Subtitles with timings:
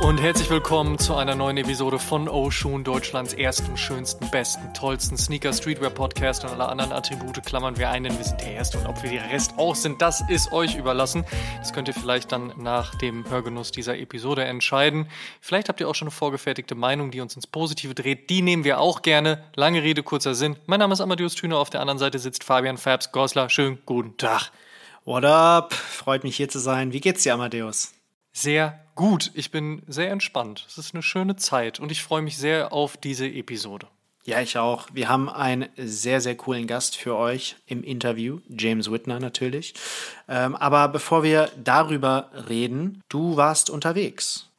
[0.00, 5.52] und herzlich willkommen zu einer neuen Episode von Oshun, Deutschlands ersten, schönsten, besten, tollsten Sneaker
[5.52, 8.86] Streetwear Podcast und alle anderen Attribute klammern wir ein, denn wir sind der Erste und
[8.86, 11.24] ob wir der Rest auch sind, das ist euch überlassen.
[11.58, 15.06] Das könnt ihr vielleicht dann nach dem Hörgenuss dieser Episode entscheiden.
[15.40, 18.30] Vielleicht habt ihr auch schon eine vorgefertigte Meinung, die uns ins Positive dreht.
[18.30, 19.44] Die nehmen wir auch gerne.
[19.54, 20.56] Lange Rede, kurzer Sinn.
[20.64, 23.50] Mein Name ist Amadeus Thüner, auf der anderen Seite sitzt Fabian Fabs Gosler.
[23.50, 24.50] Schönen guten Tag.
[25.04, 25.74] What up?
[25.74, 26.94] Freut mich hier zu sein.
[26.94, 27.92] Wie geht's dir, Amadeus?
[28.32, 29.30] Sehr gut.
[29.32, 30.66] Ich bin sehr entspannt.
[30.68, 33.86] Es ist eine schöne Zeit und ich freue mich sehr auf diese Episode.
[34.24, 34.88] Ja, ich auch.
[34.92, 39.72] Wir haben einen sehr, sehr coolen Gast für euch im Interview, James Whitner natürlich.
[40.28, 44.49] Ähm, aber bevor wir darüber reden, du warst unterwegs.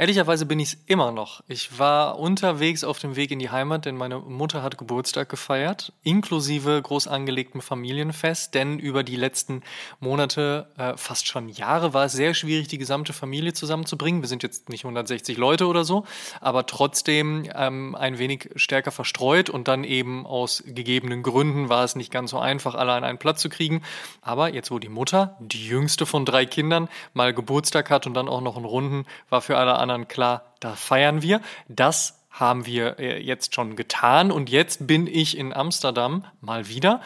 [0.00, 1.42] Ehrlicherweise bin ich es immer noch.
[1.46, 5.92] Ich war unterwegs auf dem Weg in die Heimat, denn meine Mutter hat Geburtstag gefeiert,
[6.02, 9.62] inklusive groß angelegtem Familienfest, denn über die letzten
[9.98, 14.22] Monate, äh, fast schon Jahre, war es sehr schwierig, die gesamte Familie zusammenzubringen.
[14.22, 16.06] Wir sind jetzt nicht 160 Leute oder so,
[16.40, 21.94] aber trotzdem ähm, ein wenig stärker verstreut und dann eben aus gegebenen Gründen war es
[21.94, 23.82] nicht ganz so einfach, alle an einen Platz zu kriegen.
[24.22, 28.30] Aber jetzt, wo die Mutter, die jüngste von drei Kindern, mal Geburtstag hat und dann
[28.30, 31.40] auch noch einen Runden, war für alle anderen anderen klar, da feiern wir.
[31.68, 37.02] Das haben wir äh, jetzt schon getan und jetzt bin ich in Amsterdam mal wieder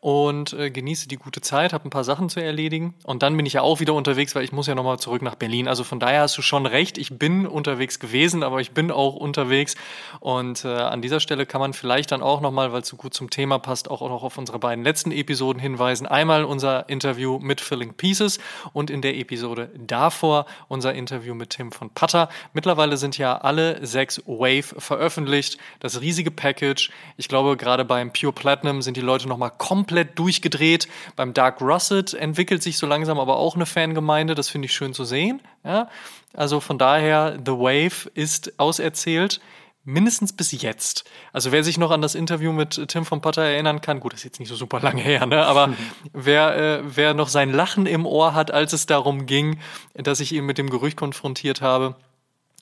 [0.00, 3.46] und äh, genieße die gute Zeit, habe ein paar Sachen zu erledigen und dann bin
[3.46, 5.66] ich ja auch wieder unterwegs, weil ich muss ja nochmal zurück nach Berlin.
[5.66, 9.16] Also von daher hast du schon recht, ich bin unterwegs gewesen, aber ich bin auch
[9.16, 9.74] unterwegs
[10.20, 13.12] und äh, an dieser Stelle kann man vielleicht dann auch nochmal, weil es so gut
[13.12, 16.06] zum Thema passt, auch noch auf unsere beiden letzten Episoden hinweisen.
[16.06, 18.38] Einmal unser Interview mit Filling Pieces
[18.72, 22.28] und in der Episode davor unser Interview mit Tim von Putter.
[22.52, 26.90] Mittlerweile sind ja alle sechs Wave veröffentlicht, das riesige Package.
[27.16, 30.86] Ich glaube, gerade beim Pure Platinum sind die Leute nochmal komplett komplett durchgedreht.
[31.16, 34.34] Beim Dark Russet entwickelt sich so langsam aber auch eine Fangemeinde.
[34.34, 35.40] Das finde ich schön zu sehen.
[35.64, 35.88] Ja?
[36.34, 39.40] Also von daher, The Wave ist auserzählt
[39.84, 41.04] mindestens bis jetzt.
[41.32, 44.20] Also wer sich noch an das Interview mit Tim von Potter erinnern kann, gut, das
[44.20, 45.46] ist jetzt nicht so super lange her, ne?
[45.46, 45.72] aber
[46.12, 49.60] wer, äh, wer noch sein Lachen im Ohr hat, als es darum ging,
[49.94, 51.96] dass ich ihn mit dem Gerücht konfrontiert habe,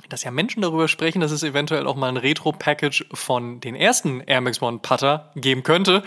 [0.08, 4.20] dass ja Menschen darüber sprechen, dass es eventuell auch mal ein Retro-Package von den ersten
[4.20, 6.02] Air Max One Putter geben könnte.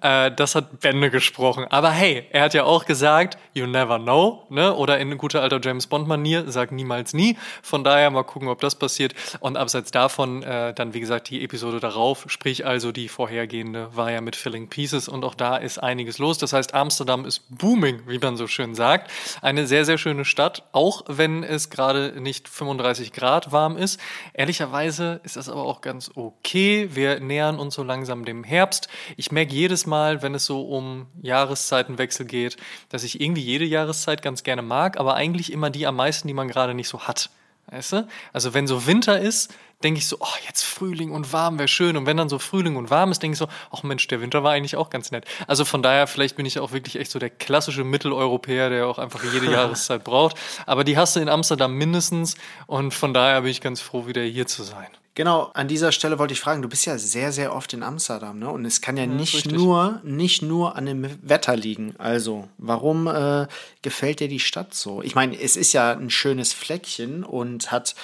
[0.00, 1.66] Äh, das hat Bände gesprochen.
[1.70, 4.74] Aber hey, er hat ja auch gesagt, you never know, ne?
[4.74, 7.36] Oder in guter alter James Bond-Manier, sag niemals nie.
[7.62, 9.14] Von daher mal gucken, ob das passiert.
[9.40, 14.10] Und abseits davon, äh, dann wie gesagt, die Episode darauf, sprich also die vorhergehende, war
[14.10, 16.38] ja mit Filling Pieces und auch da ist einiges los.
[16.38, 19.10] Das heißt, Amsterdam ist booming, wie man so schön sagt.
[19.42, 24.00] Eine sehr, sehr schöne Stadt, auch wenn es gerade nicht 35 Grad Grad warm ist.
[24.34, 26.88] Ehrlicherweise ist das aber auch ganz okay.
[26.94, 28.88] Wir nähern uns so langsam dem Herbst.
[29.16, 32.56] Ich merke jedes Mal, wenn es so um Jahreszeitenwechsel geht,
[32.88, 36.34] dass ich irgendwie jede Jahreszeit ganz gerne mag, aber eigentlich immer die am meisten, die
[36.34, 37.30] man gerade nicht so hat.
[37.68, 38.08] Weißt du?
[38.32, 41.96] Also wenn so Winter ist, denke ich so, oh, jetzt Frühling und warm wäre schön.
[41.96, 44.42] Und wenn dann so Frühling und warm ist, denke ich so, ach Mensch, der Winter
[44.42, 45.24] war eigentlich auch ganz nett.
[45.46, 48.98] Also von daher, vielleicht bin ich auch wirklich echt so der klassische Mitteleuropäer, der auch
[48.98, 50.36] einfach jede Jahreszeit braucht.
[50.66, 52.36] Aber die hast du in Amsterdam mindestens.
[52.66, 54.88] Und von daher bin ich ganz froh, wieder hier zu sein.
[55.14, 58.38] Genau, an dieser Stelle wollte ich fragen, du bist ja sehr, sehr oft in Amsterdam,
[58.38, 58.48] ne?
[58.48, 61.94] Und es kann ja, nicht nur, nicht nur an dem Wetter liegen.
[61.98, 63.48] Also, warum äh,
[63.82, 65.02] gefällt dir die Stadt so?
[65.02, 67.96] Ich meine, es ist ja ein schönes Fleckchen und hat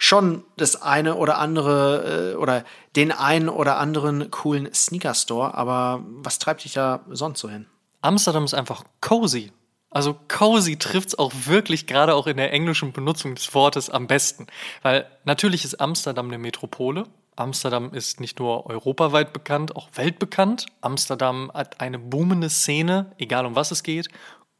[0.00, 2.64] schon das eine oder andere äh, oder
[2.96, 7.66] den einen oder anderen coolen Sneaker Store, aber was treibt dich da sonst so hin?
[8.00, 9.52] Amsterdam ist einfach cozy.
[9.90, 14.46] Also cozy trifft's auch wirklich gerade auch in der englischen Benutzung des Wortes am besten,
[14.82, 17.04] weil natürlich ist Amsterdam eine Metropole.
[17.36, 20.66] Amsterdam ist nicht nur europaweit bekannt, auch weltbekannt.
[20.80, 24.08] Amsterdam hat eine boomende Szene, egal um was es geht.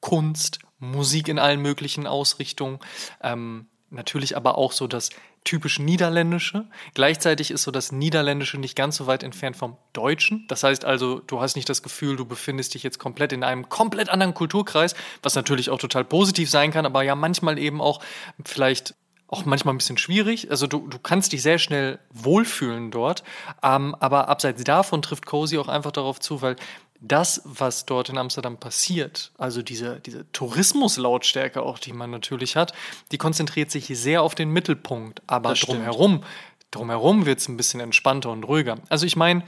[0.01, 2.79] Kunst, Musik in allen möglichen Ausrichtungen.
[3.23, 5.11] Ähm, natürlich aber auch so das
[5.45, 6.67] typisch Niederländische.
[6.95, 10.45] Gleichzeitig ist so das Niederländische nicht ganz so weit entfernt vom Deutschen.
[10.49, 13.69] Das heißt also, du hast nicht das Gefühl, du befindest dich jetzt komplett in einem
[13.69, 18.01] komplett anderen Kulturkreis, was natürlich auch total positiv sein kann, aber ja manchmal eben auch
[18.45, 18.95] vielleicht
[19.29, 20.51] auch manchmal ein bisschen schwierig.
[20.51, 23.23] Also du, du kannst dich sehr schnell wohlfühlen dort,
[23.63, 26.57] ähm, aber abseits davon trifft Cozy auch einfach darauf zu, weil
[27.01, 32.73] das, was dort in Amsterdam passiert, also diese, diese Tourismuslautstärke auch, die man natürlich hat,
[33.11, 35.23] die konzentriert sich sehr auf den Mittelpunkt.
[35.27, 36.23] Aber drumherum,
[36.71, 38.77] drumherum wird es ein bisschen entspannter und ruhiger.
[38.91, 39.45] Also ich meine,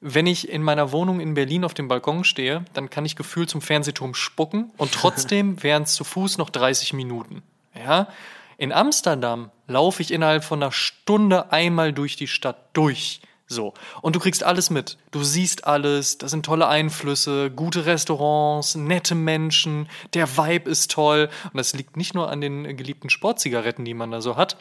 [0.00, 3.50] wenn ich in meiner Wohnung in Berlin auf dem Balkon stehe, dann kann ich gefühlt
[3.50, 7.42] zum Fernsehturm spucken und trotzdem wären es zu Fuß noch 30 Minuten.
[7.74, 8.08] Ja?
[8.56, 13.20] In Amsterdam laufe ich innerhalb von einer Stunde einmal durch die Stadt durch.
[13.52, 13.74] So.
[14.00, 14.96] Und du kriegst alles mit.
[15.10, 21.28] Du siehst alles, da sind tolle Einflüsse, gute Restaurants, nette Menschen, der Vibe ist toll.
[21.52, 24.56] Und das liegt nicht nur an den geliebten Sportzigaretten, die man da so hat.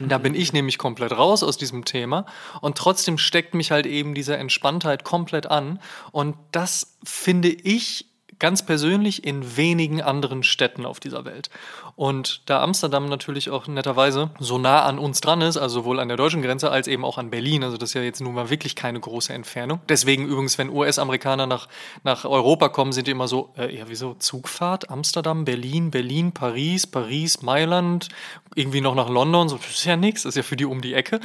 [0.00, 2.26] da bin ich nämlich komplett raus aus diesem Thema.
[2.60, 5.80] Und trotzdem steckt mich halt eben diese Entspanntheit komplett an.
[6.12, 8.04] Und das finde ich
[8.38, 11.50] ganz persönlich in wenigen anderen Städten auf dieser Welt.
[11.96, 16.08] Und da Amsterdam natürlich auch netterweise so nah an uns dran ist, also sowohl an
[16.08, 18.50] der deutschen Grenze als eben auch an Berlin, also das ist ja jetzt nun mal
[18.50, 19.80] wirklich keine große Entfernung.
[19.88, 21.68] Deswegen übrigens, wenn US-Amerikaner nach,
[22.04, 24.90] nach Europa kommen, sind die immer so, äh, ja, wieso Zugfahrt?
[24.90, 28.08] Amsterdam, Berlin, Berlin, Paris, Paris, Mailand,
[28.54, 30.94] irgendwie noch nach London, so, das ist ja nichts, ist ja für die um die
[30.94, 31.20] Ecke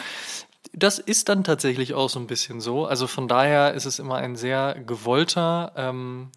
[0.75, 2.86] das ist dann tatsächlich auch so ein bisschen so.
[2.86, 6.31] Also von daher ist es immer ein sehr gewollter ähm,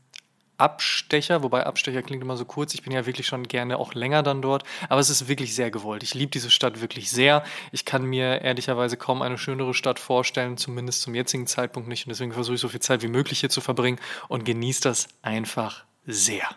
[0.58, 2.74] Abstecher, wobei Abstecher klingt immer so kurz.
[2.74, 5.70] Ich bin ja wirklich schon gerne auch länger dann dort, aber es ist wirklich sehr
[5.70, 6.02] gewollt.
[6.02, 7.44] Ich liebe diese Stadt wirklich sehr.
[7.72, 12.06] Ich kann mir ehrlicherweise kaum eine schönere Stadt vorstellen, zumindest zum jetzigen Zeitpunkt nicht.
[12.06, 13.98] Und deswegen versuche ich so viel Zeit wie möglich hier zu verbringen
[14.28, 16.48] und genieße das einfach sehr.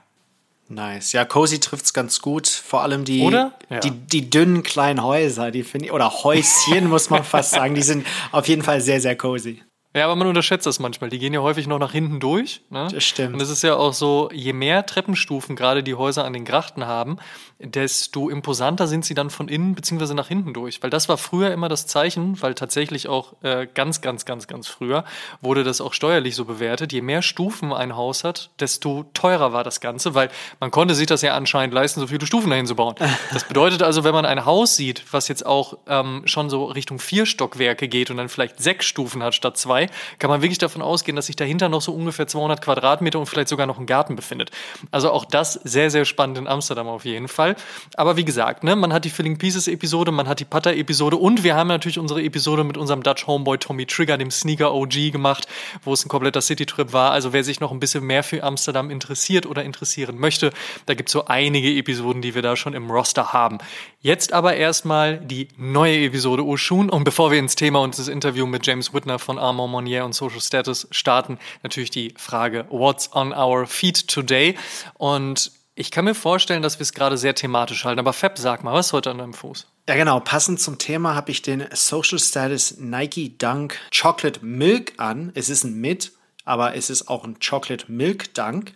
[0.69, 1.13] Nice.
[1.13, 2.47] Ja, Cozy trifft es ganz gut.
[2.47, 3.51] Vor allem die, ja.
[3.83, 7.81] die, die dünnen kleinen Häuser, die finde ich, oder Häuschen muss man fast sagen, die
[7.81, 9.63] sind auf jeden Fall sehr, sehr cozy.
[9.95, 11.09] Ja, aber man unterschätzt das manchmal.
[11.09, 12.61] Die gehen ja häufig noch nach hinten durch.
[12.69, 12.87] Ne?
[12.91, 13.33] Das stimmt.
[13.33, 16.85] Und es ist ja auch so, je mehr Treppenstufen gerade die Häuser an den Grachten
[16.85, 17.17] haben,
[17.59, 20.13] desto imposanter sind sie dann von innen bzw.
[20.13, 20.83] nach hinten durch.
[20.83, 24.67] Weil das war früher immer das Zeichen, weil tatsächlich auch äh, ganz, ganz, ganz, ganz
[24.67, 25.05] früher
[25.41, 26.91] wurde das auch steuerlich so bewertet.
[26.91, 30.29] Je mehr Stufen ein Haus hat, desto teurer war das Ganze, weil
[30.59, 32.95] man konnte sich das ja anscheinend leisten, so viele Stufen dahin zu bauen.
[33.31, 36.99] Das bedeutet also, wenn man ein Haus sieht, was jetzt auch ähm, schon so Richtung
[36.99, 40.57] vier Stockwerke geht und dann vielleicht sechs Stufen hat statt zwei, 2, kann man wirklich
[40.57, 43.85] davon ausgehen, dass sich dahinter noch so ungefähr 200 Quadratmeter und vielleicht sogar noch ein
[43.85, 44.51] Garten befindet.
[44.91, 47.48] Also auch das sehr, sehr spannend in Amsterdam auf jeden Fall.
[47.95, 51.17] Aber wie gesagt, ne, man hat die Filling Pieces Episode, man hat die Putter Episode
[51.17, 55.11] und wir haben natürlich unsere Episode mit unserem Dutch Homeboy Tommy Trigger, dem Sneaker OG
[55.11, 55.47] gemacht,
[55.83, 57.11] wo es ein kompletter City-Trip war.
[57.11, 60.51] Also wer sich noch ein bisschen mehr für Amsterdam interessiert oder interessieren möchte,
[60.85, 63.59] da gibt es so einige Episoden, die wir da schon im Roster haben.
[64.01, 68.45] Jetzt aber erstmal die neue Episode Oshun und bevor wir ins Thema und das Interview
[68.45, 73.33] mit James Whitner von Armor Monnier und Social Status starten, natürlich die Frage, what's on
[73.33, 74.55] our feed today?
[74.97, 78.65] Und ich kann mir vorstellen, dass wir es gerade sehr thematisch halten, aber Fab, sag
[78.65, 79.65] mal, was ist heute an deinem Fuß?
[79.87, 80.19] Ja, genau.
[80.19, 85.31] Passend zum Thema habe ich den Social Status Nike Dunk Chocolate Milk an.
[85.35, 86.11] Es ist ein Mit,
[86.43, 88.73] aber es ist auch ein Chocolate Milk Dunk.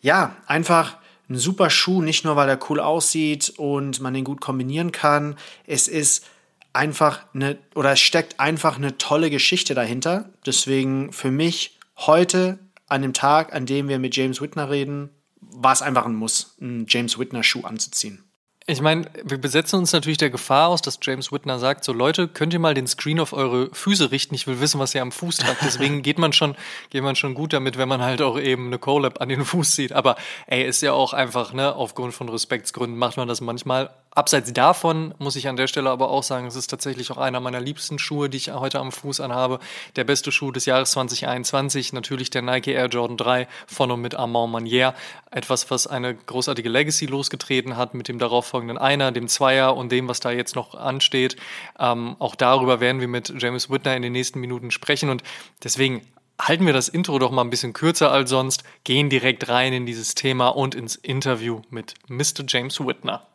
[0.00, 0.98] Ja, einfach
[1.28, 5.34] ein super Schuh, nicht nur weil er cool aussieht und man den gut kombinieren kann.
[5.66, 6.24] Es ist
[6.72, 10.30] einfach eine oder es steckt einfach eine tolle Geschichte dahinter.
[10.46, 15.10] Deswegen für mich heute an dem Tag, an dem wir mit James Whitner reden,
[15.50, 18.28] war es einfach ein Muss, einen James Whitner Schuh anzuziehen.
[18.70, 22.28] Ich meine, wir besetzen uns natürlich der Gefahr aus, dass James Whitner sagt, so Leute,
[22.28, 24.34] könnt ihr mal den Screen auf eure Füße richten?
[24.34, 25.62] Ich will wissen, was ihr am Fuß tragt.
[25.62, 26.54] Deswegen geht man schon,
[26.90, 29.74] geht man schon gut damit, wenn man halt auch eben eine Collab an den Fuß
[29.74, 29.92] sieht.
[29.94, 30.16] Aber
[30.48, 33.88] ey, ist ja auch einfach, ne, aufgrund von Respektsgründen macht man das manchmal.
[34.18, 37.38] Abseits davon muss ich an der Stelle aber auch sagen, es ist tatsächlich auch einer
[37.38, 39.60] meiner liebsten Schuhe, die ich heute am Fuß anhabe.
[39.94, 44.16] Der beste Schuh des Jahres 2021, natürlich der Nike Air Jordan 3 von und mit
[44.16, 44.94] Armand Manier.
[45.30, 50.08] Etwas, was eine großartige Legacy losgetreten hat mit dem darauffolgenden Einer, dem Zweier und dem,
[50.08, 51.36] was da jetzt noch ansteht.
[51.78, 55.22] Ähm, auch darüber werden wir mit James Whitner in den nächsten Minuten sprechen und
[55.62, 56.02] deswegen
[56.40, 59.86] halten wir das Intro doch mal ein bisschen kürzer als sonst, gehen direkt rein in
[59.86, 62.44] dieses Thema und ins Interview mit Mr.
[62.46, 63.26] James Whitner.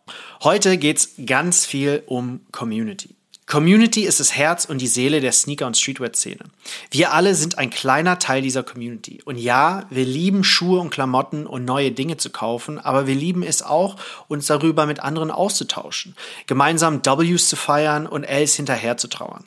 [0.43, 3.15] Heute geht es ganz viel um Community.
[3.45, 6.45] Community ist das Herz und die Seele der Sneaker- und Streetwear-Szene.
[6.91, 9.21] Wir alle sind ein kleiner Teil dieser Community.
[9.25, 13.43] Und ja, wir lieben Schuhe und Klamotten und neue Dinge zu kaufen, aber wir lieben
[13.43, 13.97] es auch,
[14.29, 16.15] uns darüber mit anderen auszutauschen,
[16.47, 19.43] gemeinsam Ws zu feiern und Ls hinterher zu trauern.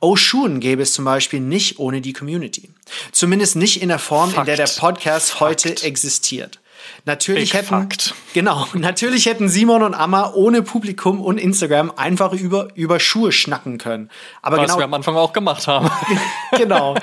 [0.00, 2.70] Oshun gäbe es zum Beispiel nicht ohne die Community.
[3.12, 4.48] Zumindest nicht in der Form, Fakt.
[4.48, 5.84] in der der Podcast heute Fakt.
[5.84, 6.60] existiert.
[7.06, 8.14] Natürlich Big hätten, Fakt.
[8.34, 13.78] genau, natürlich hätten Simon und Amma ohne Publikum und Instagram einfach über, über Schuhe schnacken
[13.78, 14.10] können.
[14.42, 15.88] Aber Was genau, wir am Anfang auch gemacht haben.
[16.56, 16.96] genau.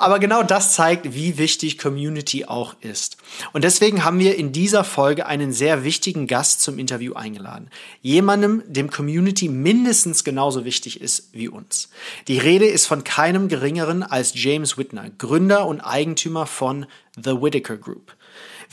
[0.00, 3.16] Aber genau das zeigt, wie wichtig Community auch ist.
[3.52, 7.70] Und deswegen haben wir in dieser Folge einen sehr wichtigen Gast zum Interview eingeladen.
[8.02, 11.90] Jemandem, dem Community mindestens genauso wichtig ist wie uns.
[12.26, 17.76] Die Rede ist von keinem geringeren als James Whitner, Gründer und Eigentümer von The Whitaker
[17.76, 18.13] Group.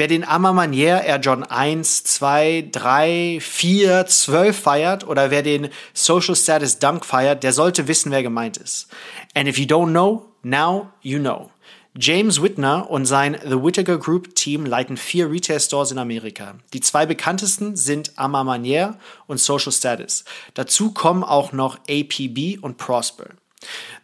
[0.02, 6.36] Wer den Amamanier Air John 1, 2, 3, 4, 12 feiert oder wer den Social
[6.36, 8.88] Status Dunk feiert, der sollte wissen, wer gemeint ist.
[9.36, 11.52] And if you don't know, now you know.
[11.96, 16.56] James Whitner und sein The Whittaker Group Team leiten vier Retail Stores in Amerika.
[16.74, 20.26] Die zwei bekanntesten sind Amamanier und Social Status.
[20.56, 23.26] Dazu kommen auch noch APB und Prosper.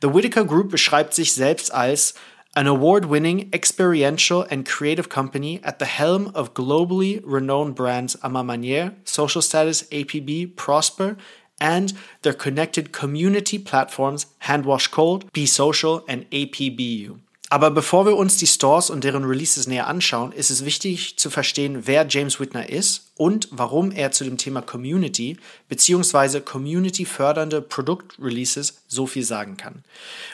[0.04, 2.14] The Whitaker Group beschreibt sich selbst als
[2.58, 8.42] an award-winning experiential and creative company at the helm of globally renowned brands A Ma
[8.42, 11.18] Manière, Social Status, APB, Prosper,
[11.62, 17.20] and their connected community platforms Handwash Cold, Be Social, and APBU.
[17.50, 21.30] Aber bevor wir uns die Stores und deren Releases näher anschauen, ist es wichtig zu
[21.30, 25.38] verstehen, wer James Whitner ist und warum er zu dem Thema Community
[25.70, 26.42] bzw.
[26.42, 29.86] Community fördernde Produktreleases so viel sagen kann.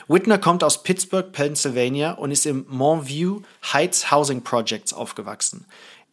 [0.08, 3.42] Whitner kommt aus Pittsburgh, Pennsylvania und ist im Montview
[3.72, 5.66] Heights Housing Projects aufgewachsen.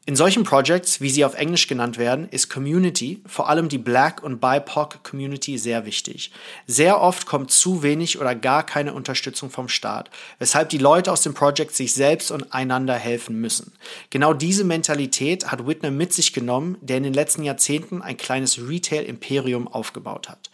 [0.07, 4.23] In solchen Projects, wie sie auf Englisch genannt werden, ist Community, vor allem die Black-
[4.23, 6.31] und BIPOC-Community, sehr wichtig.
[6.65, 11.21] Sehr oft kommt zu wenig oder gar keine Unterstützung vom Staat, weshalb die Leute aus
[11.21, 13.73] dem Project sich selbst und einander helfen müssen.
[14.09, 18.57] Genau diese Mentalität hat Whitner mit sich genommen, der in den letzten Jahrzehnten ein kleines
[18.57, 20.49] Retail-Imperium aufgebaut hat.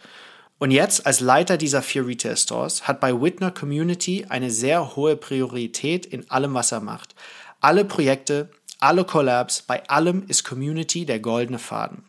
[0.58, 6.04] Und jetzt, als Leiter dieser vier Retail-Stores, hat bei Whitner Community eine sehr hohe Priorität
[6.04, 7.14] in allem, was er macht.
[7.60, 8.50] Alle Projekte,
[8.80, 12.04] alle Collabs, bei allem ist Community der goldene Faden.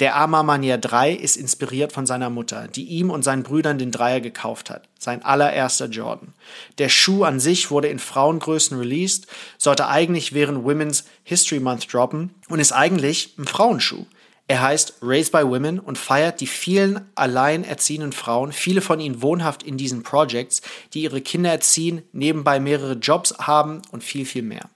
[0.00, 3.90] Der Ama Manier 3 ist inspiriert von seiner Mutter, die ihm und seinen Brüdern den
[3.90, 4.88] Dreier gekauft hat.
[4.98, 6.34] Sein allererster Jordan.
[6.78, 9.26] Der Schuh an sich wurde in Frauengrößen released,
[9.58, 14.06] sollte eigentlich während Women's History Month droppen und ist eigentlich ein Frauenschuh.
[14.48, 19.62] Er heißt Raised by Women und feiert die vielen alleinerziehenden Frauen, viele von ihnen wohnhaft
[19.62, 20.62] in diesen Projects,
[20.92, 24.68] die ihre Kinder erziehen, nebenbei mehrere Jobs haben und viel, viel mehr.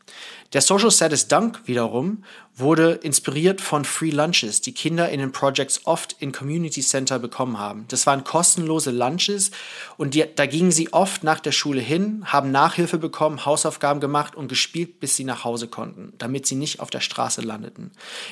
[0.53, 2.25] Der Social Status Dunk wiederum
[2.59, 7.59] wurde inspiriert von Free Lunches, die Kinder in den Projects oft in Community Center bekommen
[7.59, 7.85] haben.
[7.89, 9.51] Das waren kostenlose Lunches
[9.99, 14.35] und die, da gingen sie oft nach der Schule hin, haben Nachhilfe bekommen, Hausaufgaben gemacht
[14.35, 17.91] und gespielt, bis sie nach Hause konnten, damit sie nicht auf der Straße landeten.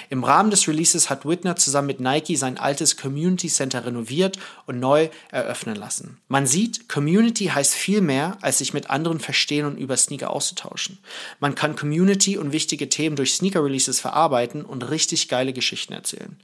[0.08, 4.80] Im Rahmen des Releases hat Whitner zusammen mit Nike sein altes Community Center renoviert und
[4.80, 6.16] neu eröffnen lassen.
[6.28, 10.98] Man sieht, Community heißt viel mehr, als sich mit anderen verstehen und über Sneaker auszutauschen.
[11.40, 15.92] Man kann Community und wichtige Themen durch Sneaker Releases verarbeiten verarbeiten und richtig geile Geschichten
[15.92, 16.36] erzählen.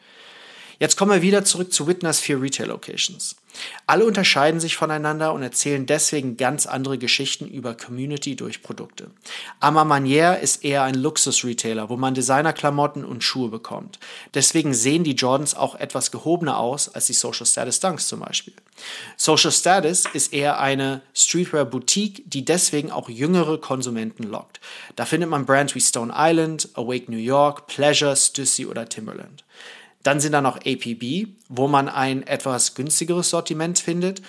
[0.81, 3.37] Jetzt kommen wir wieder zurück zu Witners vier Retail-Locations.
[3.87, 9.11] Alle unterscheiden sich voneinander und erzählen deswegen ganz andere Geschichten über Community durch Produkte.
[9.61, 13.99] Ama Manière ist eher ein Luxus-Retailer, wo man Designerklamotten und Schuhe bekommt.
[14.33, 18.55] Deswegen sehen die Jordans auch etwas gehobener aus als die Social Status Dunks zum Beispiel.
[19.17, 24.61] Social Status ist eher eine Streetwear-Boutique, die deswegen auch jüngere Konsumenten lockt.
[24.97, 29.45] Da findet man Brands wie Stone Island, Awake New York, Pleasure, Stussy oder Timberland.
[30.03, 34.23] Dann sind da noch APB, wo man ein etwas günstigeres Sortiment findet.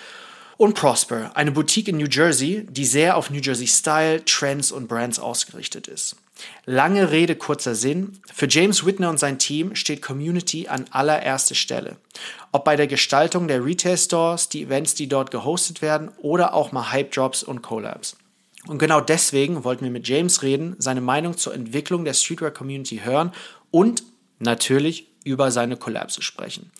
[0.58, 4.88] Und Prosper, eine Boutique in New Jersey, die sehr auf New Jersey Style, Trends und
[4.88, 6.18] Brands ausgerichtet ist.
[6.66, 8.20] Lange Rede, kurzer Sinn.
[8.34, 11.98] Für James Whitner und sein Team steht Community an allererster Stelle.
[12.52, 16.72] Ob bei der Gestaltung der Retail Stores, die Events, die dort gehostet werden oder auch
[16.72, 18.18] mal Hype Drops und Collabs.
[18.68, 23.02] Und genau deswegen wollten wir mit James reden, seine Meinung zur Entwicklung der Streetwear Community
[23.04, 23.32] hören
[23.72, 24.04] und
[24.40, 26.72] natürlich über seine Collapse sprechen.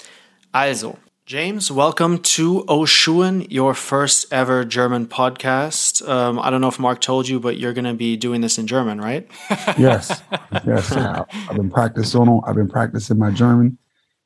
[0.52, 0.98] Also,
[1.32, 6.06] James, welcome to Oshun, your first ever German podcast.
[6.06, 8.58] Um, I don't know if Mark told you, but you're going to be doing this
[8.58, 9.32] in German, right?
[9.78, 10.22] yes,
[10.68, 10.92] yes.
[10.92, 12.42] I've been practicing.
[12.46, 13.78] I've been practicing my German,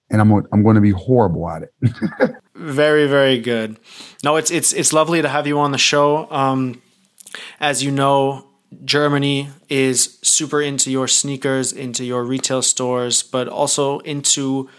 [0.10, 1.74] and I'm I'm going to be horrible at it.
[2.56, 3.78] very, very good.
[4.24, 6.28] No, it's it's it's lovely to have you on the show.
[6.32, 6.82] Um,
[7.60, 8.48] as you know,
[8.84, 14.72] Germany is super into your sneakers, into your retail stores, but also into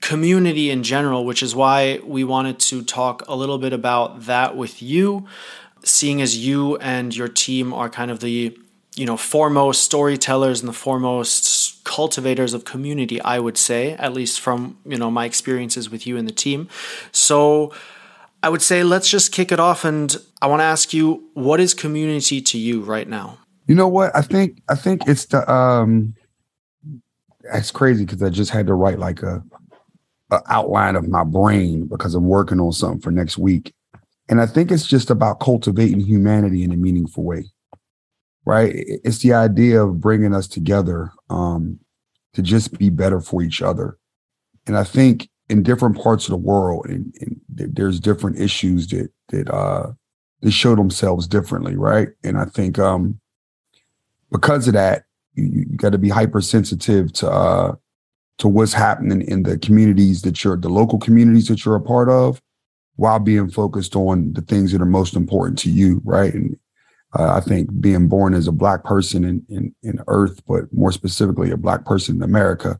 [0.00, 4.56] community in general, which is why we wanted to talk a little bit about that
[4.56, 5.26] with you,
[5.84, 8.56] seeing as you and your team are kind of the
[8.96, 14.40] you know foremost storytellers and the foremost cultivators of community i would say at least
[14.40, 16.68] from you know my experiences with you and the team
[17.12, 17.72] so
[18.42, 21.60] i would say let's just kick it off and i want to ask you what
[21.60, 23.38] is community to you right now
[23.70, 24.10] you know what?
[24.16, 26.16] I think I think it's the um
[27.54, 29.44] it's crazy because I just had to write like a,
[30.30, 33.74] a outline of my brain because I'm working on something for next week.
[34.28, 37.46] And I think it's just about cultivating humanity in a meaningful way.
[38.44, 38.72] Right?
[38.74, 41.78] It's the idea of bringing us together um,
[42.34, 43.98] to just be better for each other.
[44.66, 49.10] And I think in different parts of the world, and, and there's different issues that
[49.28, 49.92] that uh,
[50.40, 52.08] that show themselves differently, right?
[52.22, 53.20] And I think um,
[54.30, 57.74] because of that, you, you got to be hypersensitive to uh,
[58.40, 62.10] to what's happening in the communities that you're, the local communities that you're a part
[62.10, 62.42] of,
[62.96, 66.34] while being focused on the things that are most important to you, right?
[66.34, 66.58] And
[67.18, 70.92] uh, I think being born as a black person in, in in Earth, but more
[70.92, 72.78] specifically a black person in America,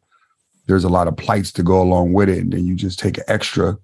[0.67, 3.17] there's a lot of plights to go along with it, and then you just take
[3.17, 3.79] an extra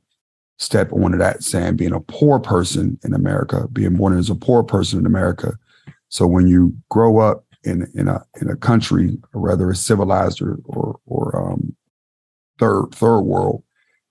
[0.58, 4.62] step onto that saying being a poor person in America, being born as a poor
[4.62, 5.58] person in America.
[6.08, 10.58] So when you grow up in in a in a country, whether it's civilized or
[10.64, 11.76] or, or um,
[12.58, 13.62] third third world,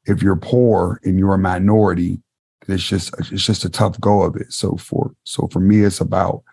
[0.06, 2.22] if you're poor and you're a minority,
[2.68, 4.52] it's just it's just a tough go of it.
[4.52, 6.44] So for so for me, it's about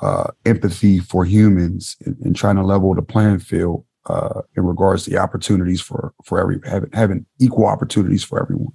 [0.00, 5.04] uh, empathy for humans and, and, trying to level the playing field uh, in regards
[5.04, 8.72] to the opportunities for for every having, having equal opportunities for everyone.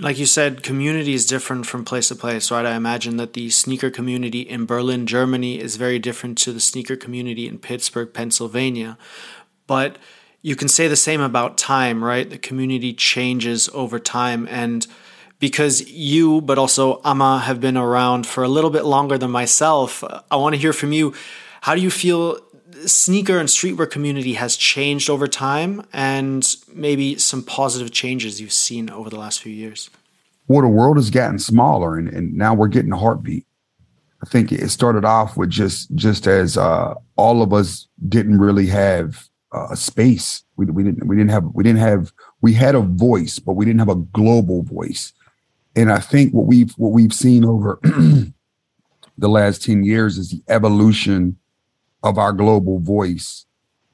[0.00, 2.64] Like you said, community is different from place to place, right?
[2.64, 6.94] I imagine that the sneaker community in Berlin, Germany, is very different to the sneaker
[6.94, 8.96] community in Pittsburgh, Pennsylvania.
[9.66, 9.98] But
[10.40, 12.30] you can say the same about time, right?
[12.30, 14.46] The community changes over time.
[14.48, 14.86] And
[15.40, 20.04] because you, but also Amma, have been around for a little bit longer than myself,
[20.04, 21.12] uh, I want to hear from you.
[21.62, 22.38] How do you feel
[22.84, 28.90] sneaker and streetwear community has changed over time and maybe some positive changes you've seen
[28.90, 29.90] over the last few years?
[30.46, 33.46] Well, the world has gotten smaller and, and now we're getting a heartbeat.
[34.22, 38.66] I think it started off with just just as uh, all of us didn't really
[38.66, 40.42] have uh, a space.
[40.56, 43.64] We, we didn't we didn't have we didn't have we had a voice, but we
[43.64, 45.12] didn't have a global voice.
[45.76, 47.78] And I think what we've what we've seen over
[49.18, 51.38] the last 10 years is the evolution
[52.08, 53.44] of our global voice.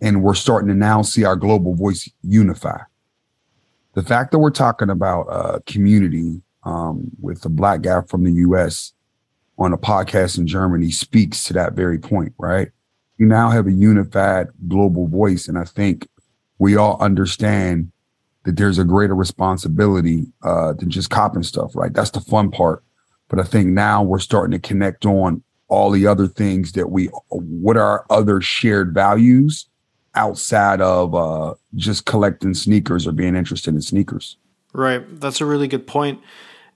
[0.00, 2.78] And we're starting to now see our global voice unify.
[3.94, 8.33] The fact that we're talking about a community um, with a black guy from the
[8.33, 8.92] US
[9.59, 12.71] on a podcast in Germany speaks to that very point, right?
[13.18, 15.47] You now have a unified global voice.
[15.47, 16.09] And I think
[16.59, 17.92] we all understand
[18.44, 21.92] that there's a greater responsibility uh, than just copping stuff, right?
[21.92, 22.83] That's the fun part.
[23.28, 27.06] But I think now we're starting to connect on all the other things that we
[27.28, 29.66] what are other shared values
[30.14, 34.37] outside of uh, just collecting sneakers or being interested in sneakers.
[34.73, 35.21] Right.
[35.21, 35.90] That's a really good.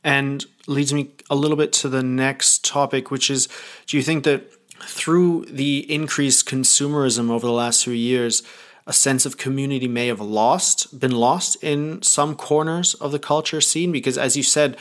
[0.05, 3.49] And leads me a little bit to the next topic, which is
[3.87, 4.53] do you think that
[4.83, 8.43] through the increased consumerism over the last few years,
[8.87, 13.61] a sense of community may have lost, been lost in some corners of the culture
[13.61, 13.93] scene?
[13.93, 14.77] Because as you said,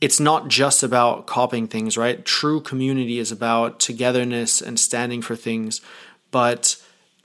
[0.00, 2.24] it's not just about copying things, right?
[2.24, 5.80] True community is about togetherness and standing for things.
[6.30, 6.76] But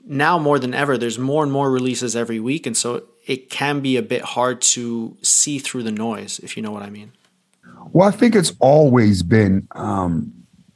[0.04, 2.66] now more than ever, there's more and more releases every week.
[2.66, 6.62] And so it can be a bit hard to see through the noise, if you
[6.62, 7.12] know what I mean.
[7.92, 10.32] Well, I think it's always been um,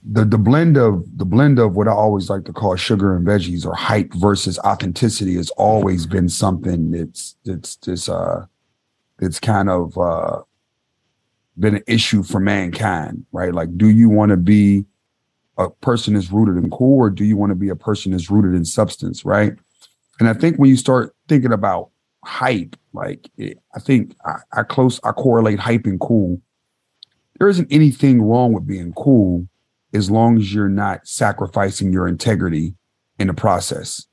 [0.09, 3.27] the the blend of the blend of what I always like to call sugar and
[3.27, 8.47] veggies or hype versus authenticity has always been something that's that's this uh
[9.19, 10.43] that's kind of uh
[11.59, 13.55] been an issue for mankind, right?
[13.55, 14.85] Like, do you want to be
[15.59, 18.31] a person that's rooted in cool, or do you want to be a person that's
[18.31, 19.55] rooted in substance, right?
[20.19, 21.91] And I think when you start thinking about
[22.25, 26.41] hype, like it, I think I, I close, I correlate hype and cool.
[27.39, 29.47] There isn't anything wrong with being cool
[29.93, 32.75] as long as you're not sacrificing your integrity
[33.19, 34.07] in the process.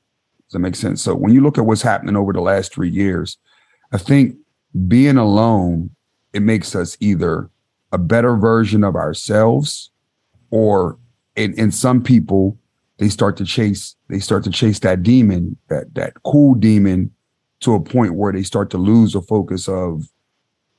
[0.46, 1.02] Does that make sense?
[1.02, 3.38] So when you look at what's happening over the last three years,
[3.92, 4.36] I think
[4.88, 5.90] being alone
[6.34, 7.50] it makes us either
[7.92, 9.90] a better version of ourselves
[10.50, 10.98] or
[11.36, 12.58] in, in some people
[12.98, 17.10] they start to chase they start to chase that demon that that cool demon
[17.60, 20.08] to a point where they start to lose the focus of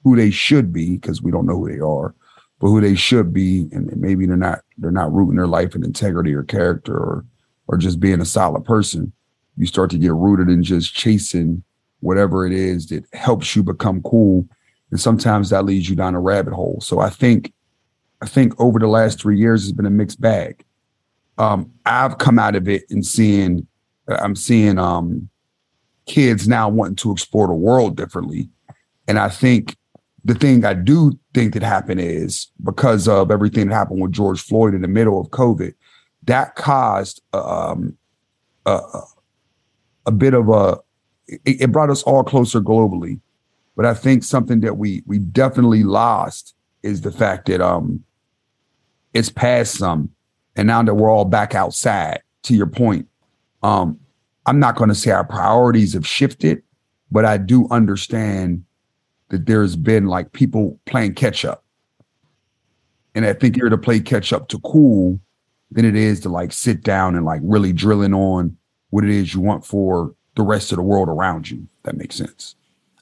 [0.04, 2.14] who they should be because we don't know who they are
[2.60, 5.84] but who they should be and maybe they're not they're not rooting their life in
[5.84, 7.26] integrity or character or
[7.68, 9.12] or just being a solid person.
[9.58, 11.64] You start to get rooted in just chasing
[12.02, 14.48] whatever it is that helps you become cool
[14.92, 16.80] and sometimes that leads you down a rabbit hole.
[16.82, 17.54] So I think,
[18.22, 20.64] I think over the last three years has been a mixed bag.
[21.38, 23.68] Um, I've come out of it and seeing,
[24.08, 25.30] I'm seeing um,
[26.06, 28.50] kids now wanting to explore the world differently,
[29.08, 29.76] and I think
[30.24, 34.42] the thing I do think that happened is because of everything that happened with George
[34.42, 35.74] Floyd in the middle of COVID,
[36.24, 37.96] that caused um,
[38.66, 38.80] a,
[40.08, 40.80] a bit of a
[41.28, 43.20] it, it brought us all closer globally
[43.76, 48.04] but I think something that we we definitely lost is the fact that um
[49.14, 50.10] it's past some,
[50.56, 52.22] and now that we're all back outside.
[52.44, 53.08] To your point,
[53.64, 54.00] um,
[54.46, 56.62] I'm not going to say our priorities have shifted,
[57.10, 58.64] but I do understand
[59.30, 61.64] that there's been like people playing catch up,
[63.16, 65.20] and I think you're to play catch up to cool
[65.72, 68.56] than it is to like sit down and like really drilling on
[68.92, 71.68] what it is you want for the rest of the world around you.
[71.82, 72.56] That makes sense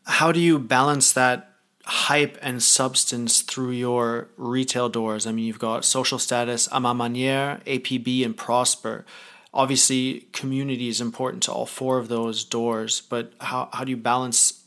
[0.06, 1.50] how do you balance that
[1.86, 5.28] hype and substance through your retail doors?
[5.28, 9.06] I mean, you've got social status, A Ma APB, and Prosper.
[9.54, 13.98] Obviously, community is important to all four of those doors, but how, how do you
[13.98, 14.64] balance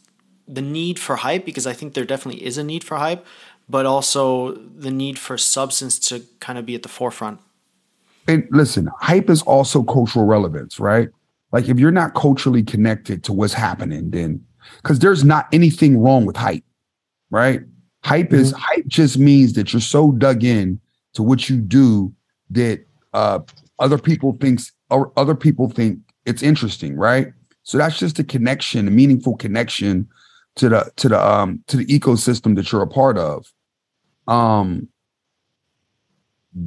[0.49, 3.27] the need for hype because I think there definitely is a need for hype,
[3.69, 7.41] but also the need for substance to kind of be at the forefront.
[8.29, 11.09] And listen, hype is also cultural relevance, right?
[11.53, 14.45] Like if you're not culturally connected to what's happening, then
[14.83, 16.65] because there's not anything wrong with hype,
[17.31, 17.61] right?
[18.05, 18.61] Hype is mm-hmm.
[18.61, 20.81] hype just means that you're so dug in
[21.15, 22.13] to what you do
[22.51, 23.41] that uh,
[23.79, 27.33] other people thinks or other people think it's interesting, right?
[27.63, 30.09] So that's just a connection, a meaningful connection
[30.57, 33.53] to the to the um to the ecosystem that you're a part of.
[34.29, 34.89] Um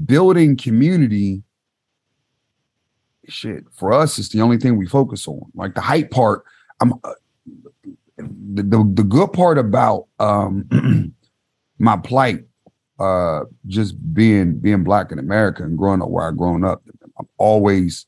[0.06, 1.42] building community
[3.28, 5.42] shit for us it's the only thing we focus on.
[5.56, 6.44] Like the hype part,
[6.82, 7.14] I'm uh,
[8.19, 11.13] the, the good part about um
[11.79, 12.45] my plight
[12.99, 16.84] uh just being being black in America and growing up where I grown up,
[17.19, 18.05] I'm always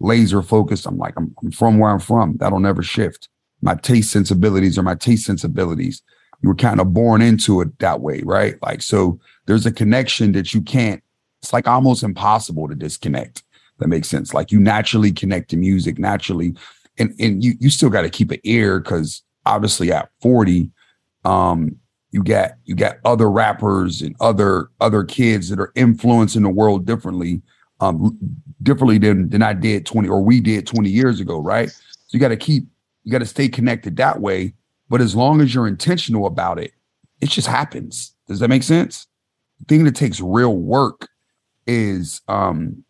[0.00, 0.86] laser focused.
[0.86, 2.36] I'm like, I'm, I'm from where I'm from.
[2.38, 3.28] That'll never shift.
[3.62, 6.02] My taste sensibilities are my taste sensibilities.
[6.42, 8.56] You were kind of born into it that way, right?
[8.62, 11.02] Like, so there's a connection that you can't,
[11.42, 13.42] it's like almost impossible to disconnect.
[13.78, 14.32] That makes sense.
[14.34, 16.54] Like you naturally connect to music naturally.
[16.98, 20.70] And, and you, you still got to keep an ear because obviously at 40,
[21.24, 21.76] um,
[22.12, 26.84] you got you got other rappers and other other kids that are influencing the world
[26.84, 27.40] differently
[27.80, 28.18] um
[28.62, 31.70] differently than than I did 20 or we did 20 years ago, right?
[31.70, 32.64] So you got to keep
[33.04, 34.54] you got to stay connected that way.
[34.88, 36.72] But as long as you're intentional about it,
[37.20, 38.12] it just happens.
[38.26, 39.06] Does that make sense?
[39.60, 41.08] The thing that takes real work
[41.66, 42.84] is um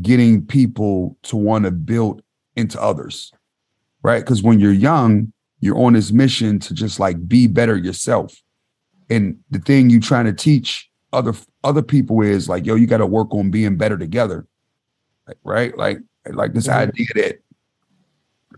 [0.00, 2.22] getting people to want to build
[2.56, 3.32] into others,
[4.02, 4.20] right?
[4.20, 5.32] Because when you're young,
[5.64, 8.36] you're on this mission to just like be better yourself.
[9.08, 12.98] And the thing you're trying to teach other other people is like, yo, you got
[12.98, 14.46] to work on being better together,
[15.42, 15.74] right?
[15.78, 16.00] Like,
[16.30, 16.90] like this mm-hmm.
[16.90, 17.42] idea that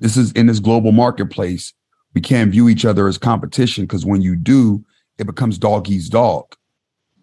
[0.00, 1.72] this is in this global marketplace,
[2.12, 4.84] we can't view each other as competition because when you do,
[5.18, 6.56] it becomes dog eats dog,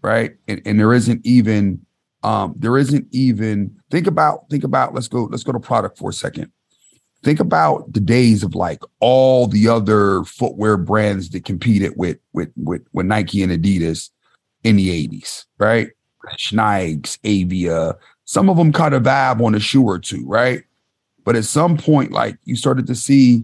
[0.01, 0.31] right?
[0.47, 1.85] And, and there isn't even
[2.23, 6.09] um, there isn't even think about think about let's go let's go to product for
[6.09, 6.53] a second.
[7.23, 12.51] Think about the days of like all the other footwear brands that competed with with
[12.57, 14.09] with, with Nike and Adidas
[14.63, 15.89] in the 80s, right?
[16.37, 20.63] Schneig's, Avia, some of them caught a vibe on a shoe or two, right?
[21.25, 23.43] But at some point, like you started to see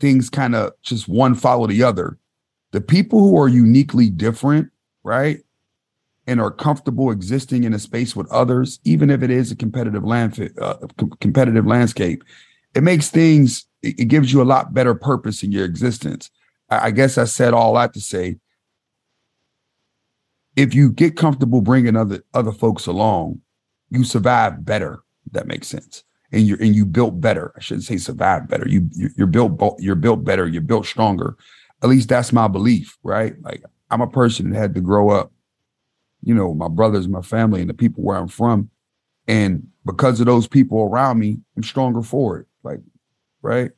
[0.00, 2.18] things kind of just one follow the other.
[2.72, 4.70] The people who are uniquely different,
[5.02, 5.38] right?
[6.26, 10.04] And are comfortable existing in a space with others, even if it is a competitive
[10.04, 10.74] uh,
[11.20, 12.22] competitive landscape,
[12.74, 13.66] it makes things.
[13.82, 16.30] It, gives you a lot better purpose in your existence.
[16.68, 18.38] I, guess I said all that to say
[20.58, 23.40] if you get comfortable bringing other other folks along,
[23.90, 25.00] you survive better.
[25.30, 26.02] that makes sense.
[26.32, 27.52] And you and you built better.
[27.56, 28.68] I shouldn't say survive better.
[28.68, 30.48] You you're built you're built better.
[30.48, 31.36] You're built stronger.
[31.82, 33.40] At least that's my belief, right?
[33.42, 35.32] Like I'm a person that had to grow up.
[36.22, 38.68] You know, my brothers, my family, and the people where I'm from,
[39.28, 42.47] and because of those people around me, I'm stronger for it.
[42.68, 42.80] Like,
[43.42, 43.70] right?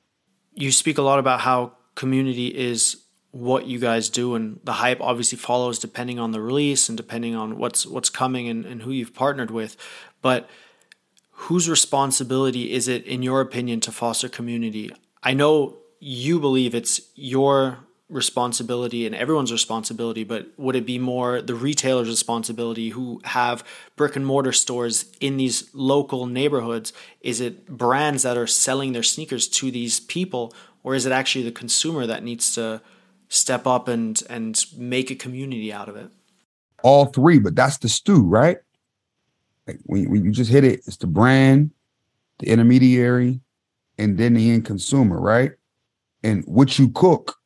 [0.55, 5.01] You speak a lot about how community is what you guys do and the hype
[5.01, 8.91] obviously follows depending on the release and depending on what's what's coming and, and who
[8.91, 9.77] you've partnered with
[10.21, 10.51] but
[11.31, 14.91] whose responsibility is it in your opinion to foster community
[15.23, 17.79] i know you believe it's your
[18.11, 23.63] responsibility and everyone's responsibility but would it be more the retailer's responsibility who have
[23.95, 29.03] brick and mortar stores in these local neighborhoods is it brands that are selling their
[29.03, 32.81] sneakers to these people or is it actually the consumer that needs to
[33.31, 36.11] step up and and make a community out of it?
[36.83, 38.59] All three, but that's the stew, right?
[39.67, 41.71] Like when, when you just hit it, it's the brand,
[42.39, 43.41] the intermediary,
[43.99, 45.53] and then the end consumer, right?
[46.23, 47.37] And what you cook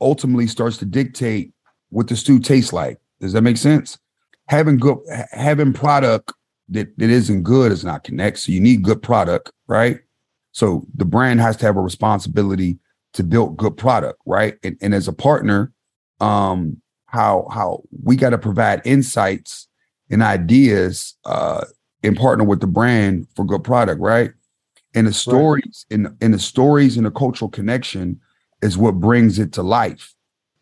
[0.00, 1.52] ultimately starts to dictate
[1.90, 2.98] what the stew tastes like.
[3.20, 3.98] Does that make sense?
[4.48, 4.98] Having good
[5.32, 6.32] having product
[6.68, 8.38] that, that isn't good is not connect.
[8.38, 10.00] So you need good product, right?
[10.52, 12.78] So the brand has to have a responsibility
[13.14, 14.56] to build good product, right?
[14.62, 15.72] And, and as a partner,
[16.20, 19.66] um, how how we got to provide insights
[20.10, 21.64] and ideas uh,
[22.02, 24.32] and partner with the brand for good product, right?
[24.94, 26.00] And the stories right.
[26.00, 28.20] and, in the stories and the cultural connection
[28.62, 30.14] is what brings it to life.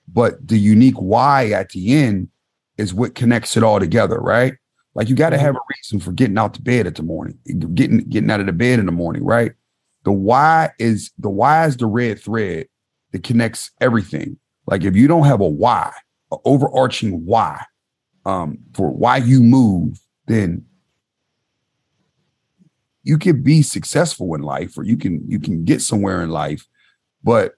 [0.09, 2.29] But the unique why at the end
[2.79, 4.55] is what connects it all together, right?
[4.95, 5.45] Like you got to mm-hmm.
[5.47, 7.39] have a reason for getting out to bed at the morning,
[7.75, 9.53] getting getting out of the bed in the morning, right?
[10.05, 12.69] The why is the why is the red thread
[13.13, 14.39] that connects everything.
[14.67, 15.93] Like if you don't have a why,
[16.33, 17.65] an overarching why
[18.25, 20.65] um, for why you move, then
[23.03, 26.67] you can be successful in life or you can you can get somewhere in life.
[27.23, 27.55] But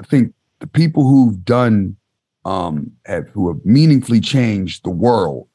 [0.00, 1.96] I think the people who've done
[2.44, 5.48] um have who have meaningfully changed the world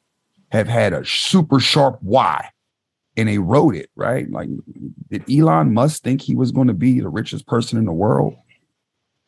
[0.51, 2.49] have had a super sharp why
[3.17, 4.29] and they wrote it, right?
[4.29, 4.49] Like,
[5.09, 8.35] did Elon Musk think he was going to be the richest person in the world?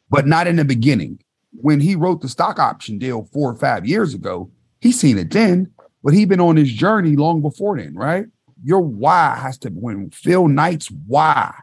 [0.10, 1.20] But not in the beginning.
[1.52, 4.50] When he wrote the stock option deal four or five years ago,
[4.80, 5.72] he seen it then,
[6.04, 8.26] but he been on his journey long before then, right?
[8.64, 11.54] Your why has to when Phil Knight's why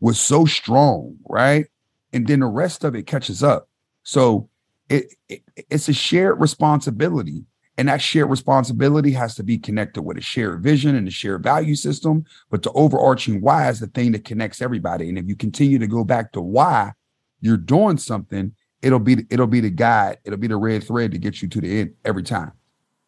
[0.00, 1.66] was so strong, right?
[2.12, 3.68] And then the rest of it catches up.
[4.02, 4.48] So
[4.88, 7.44] it, it it's a shared responsibility
[7.78, 11.42] and that shared responsibility has to be connected with a shared vision and a shared
[11.42, 12.24] value system.
[12.50, 15.08] But the overarching why is the thing that connects everybody.
[15.08, 16.92] And if you continue to go back to why
[17.40, 21.18] you're doing something, it'll be it'll be the guide, it'll be the red thread to
[21.18, 22.52] get you to the end every time.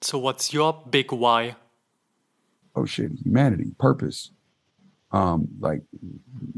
[0.01, 1.57] So what's your big why?
[2.75, 4.33] Oh shit, humanity, purpose.
[5.15, 5.83] Um, like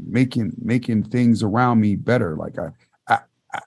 [0.03, 2.35] making making things around me better.
[2.35, 2.71] Like I
[3.07, 3.59] I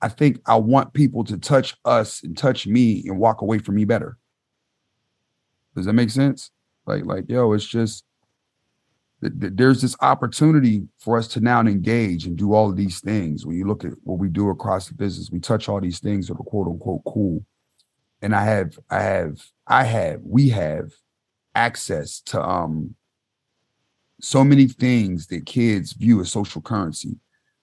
[0.00, 3.74] I think I want people to touch us and touch me and walk away from
[3.74, 4.16] me better.
[5.74, 6.50] Does that make sense?
[6.86, 8.04] Like, like, yo, it's just
[9.20, 13.44] there's this opportunity for us to now engage and do all of these things.
[13.44, 16.28] When you look at what we do across the business, we touch all these things
[16.28, 17.44] that are quote unquote cool.
[18.22, 20.92] And I have, I have, I have, we have
[21.54, 22.94] access to um
[24.22, 27.18] so many things that kids view as social currency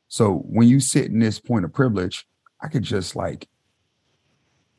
[0.08, 2.26] so when you sit in this point of privilege,
[2.62, 3.48] I could just like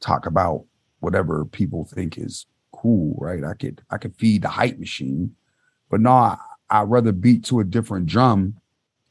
[0.00, 0.64] talk about
[1.00, 3.44] whatever people think is cool, right?
[3.44, 5.34] I could I could feed the hype machine,
[5.90, 6.38] but no, I,
[6.70, 8.56] I'd rather beat to a different drum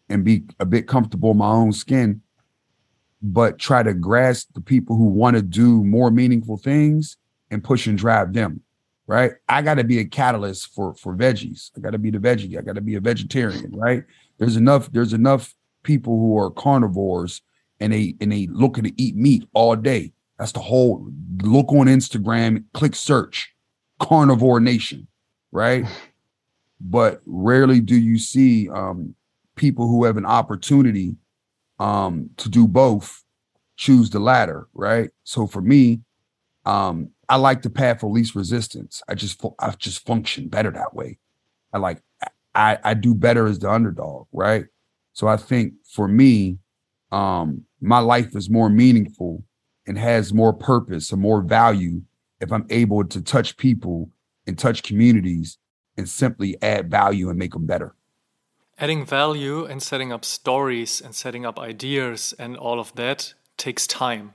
[0.09, 2.21] and be a bit comfortable in my own skin,
[3.21, 7.17] but try to grasp the people who want to do more meaningful things
[7.51, 8.61] and push and drive them.
[9.07, 9.31] Right.
[9.47, 11.71] I got to be a catalyst for for veggies.
[11.77, 12.57] I got to be the veggie.
[12.57, 13.71] I got to be a vegetarian.
[13.71, 14.03] Right.
[14.37, 14.91] There's enough.
[14.91, 17.41] There's enough people who are carnivores
[17.79, 20.11] and they and they looking to eat meat all day.
[20.37, 21.09] That's the whole
[21.41, 23.53] look on Instagram, click search,
[23.99, 25.07] carnivore nation,
[25.51, 25.85] right?
[26.81, 29.15] but rarely do you see um,
[29.55, 31.15] people who have an opportunity
[31.79, 33.23] um, to do both
[33.75, 35.11] choose the latter, right?
[35.23, 36.01] So for me,
[36.65, 39.01] um, I like the path of least resistance.
[39.07, 41.19] I just I just function better that way.
[41.73, 42.01] I like
[42.55, 44.65] I I do better as the underdog, right?
[45.13, 46.59] So I think for me,
[47.11, 49.43] um, my life is more meaningful
[49.85, 52.01] and has more purpose and more value
[52.39, 54.09] if I'm able to touch people
[54.45, 55.57] and touch communities
[55.97, 57.95] and simply add value and make them better.
[58.77, 63.87] Adding value and setting up stories and setting up ideas and all of that takes
[63.87, 64.33] time.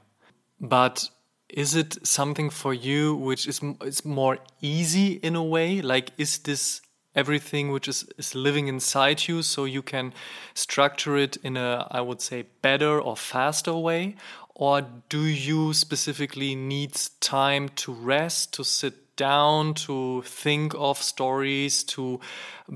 [0.60, 1.10] But
[1.52, 5.82] is it something for you which is, is more easy in a way?
[5.82, 6.80] Like, is this
[7.14, 10.14] everything which is, is living inside you so you can
[10.54, 14.16] structure it in a i would say better or faster way?
[14.54, 21.84] Or do you specifically need time to rest to sit down to think of stories
[21.84, 22.20] to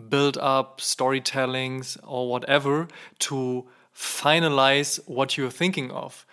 [0.08, 2.88] build up storytellings or whatever
[3.20, 6.26] to finalize what you're thinking of?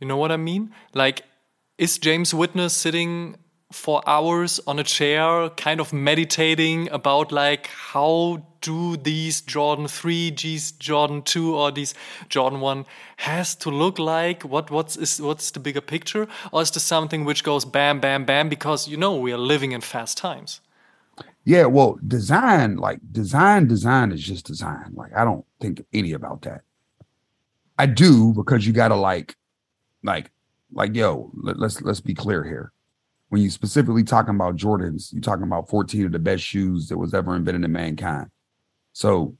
[0.00, 0.72] You know what i mean?
[0.92, 1.22] Like
[1.78, 3.36] is james Whitner sitting
[3.72, 10.30] for hours on a chair, kind of meditating about like how do these Jordan 3,
[10.32, 11.94] G's Jordan 2 or these
[12.28, 12.86] Jordan 1
[13.18, 14.42] has to look like?
[14.42, 16.28] What what's is what's the bigger picture?
[16.52, 18.48] Or is this something which goes bam, bam, bam?
[18.48, 20.60] Because you know we are living in fast times.
[21.44, 24.92] Yeah, well, design, like design, design is just design.
[24.94, 26.62] Like I don't think any about that.
[27.78, 29.36] I do because you gotta like,
[30.02, 30.30] like,
[30.72, 32.72] like, yo, let, let's let's be clear here
[33.28, 36.98] when you specifically talking about Jordans, you're talking about 14 of the best shoes that
[36.98, 38.30] was ever invented in mankind.
[38.92, 39.36] So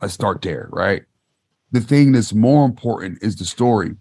[0.00, 1.02] let's start there, right?
[1.72, 3.96] The thing that's more important is the story.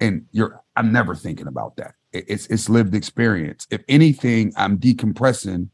[0.00, 1.94] And you're I'm never thinking about that.
[2.12, 3.66] It's it's lived experience.
[3.70, 5.68] If anything, I'm decompressing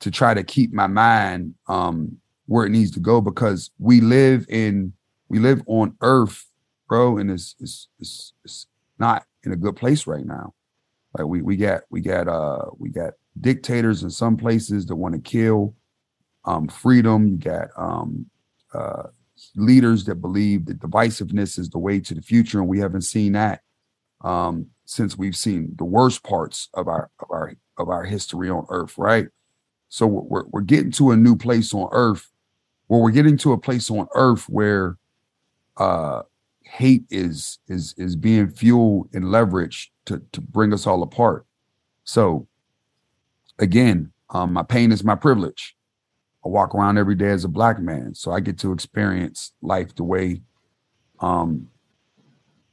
[0.00, 4.46] to try to keep my mind um where it needs to go because we live
[4.48, 4.92] in
[5.28, 6.46] we live on earth,
[6.88, 8.66] bro, and it's it's, it's, it's
[9.00, 10.54] not in a good place right now.
[11.16, 15.14] Like we we got we got uh we got dictators in some places that want
[15.14, 15.74] to kill
[16.44, 17.26] um freedom.
[17.26, 18.26] You got um
[18.72, 19.04] uh
[19.56, 23.32] leaders that believe that divisiveness is the way to the future, and we haven't seen
[23.32, 23.62] that
[24.20, 28.66] um since we've seen the worst parts of our of our of our history on
[28.68, 29.28] earth, right?
[29.88, 32.30] So we're we're getting to a new place on earth
[32.86, 34.96] where we're getting to a place on earth where
[35.76, 36.22] uh
[36.70, 41.46] hate is is is being fueled and leveraged to to bring us all apart.
[42.04, 42.46] So
[43.58, 45.76] again, um, my pain is my privilege.
[46.44, 49.94] I walk around every day as a black man, so I get to experience life
[49.94, 50.42] the way
[51.20, 51.68] um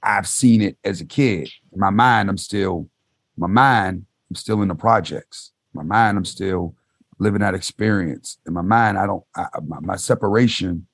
[0.02, 1.50] I've seen it as a kid.
[1.74, 2.88] In my mind, I'm still,
[3.36, 5.52] my mind, I'm still in the projects.
[5.74, 6.76] My mind, I'm still
[7.20, 8.38] living that experience.
[8.46, 10.88] In my mind, I don't, I, my, my separation,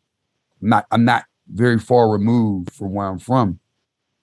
[0.62, 3.60] I'm not, I'm not very far removed from where I'm from.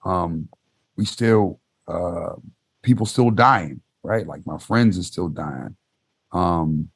[0.05, 0.49] Um,
[0.95, 2.33] we still, uh,
[2.81, 4.27] people still dying, right?
[4.27, 5.75] Like my friends are still dying.
[6.31, 6.89] Um,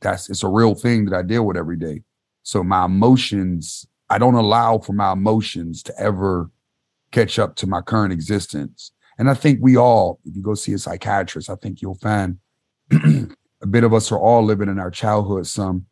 [0.00, 2.02] that's it's a real thing that I deal with every day.
[2.42, 6.50] So my emotions, I don't allow for my emotions to ever
[7.10, 8.92] catch up to my current existence.
[9.18, 12.38] And I think we all, if you go see a psychiatrist, I think you'll find
[12.92, 15.86] a bit of us are all living in our childhood some,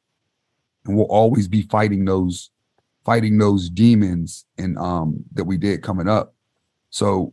[0.87, 2.51] and we'll always be fighting those,
[3.07, 6.35] fighting those demons and um that we did coming up.
[6.91, 7.33] So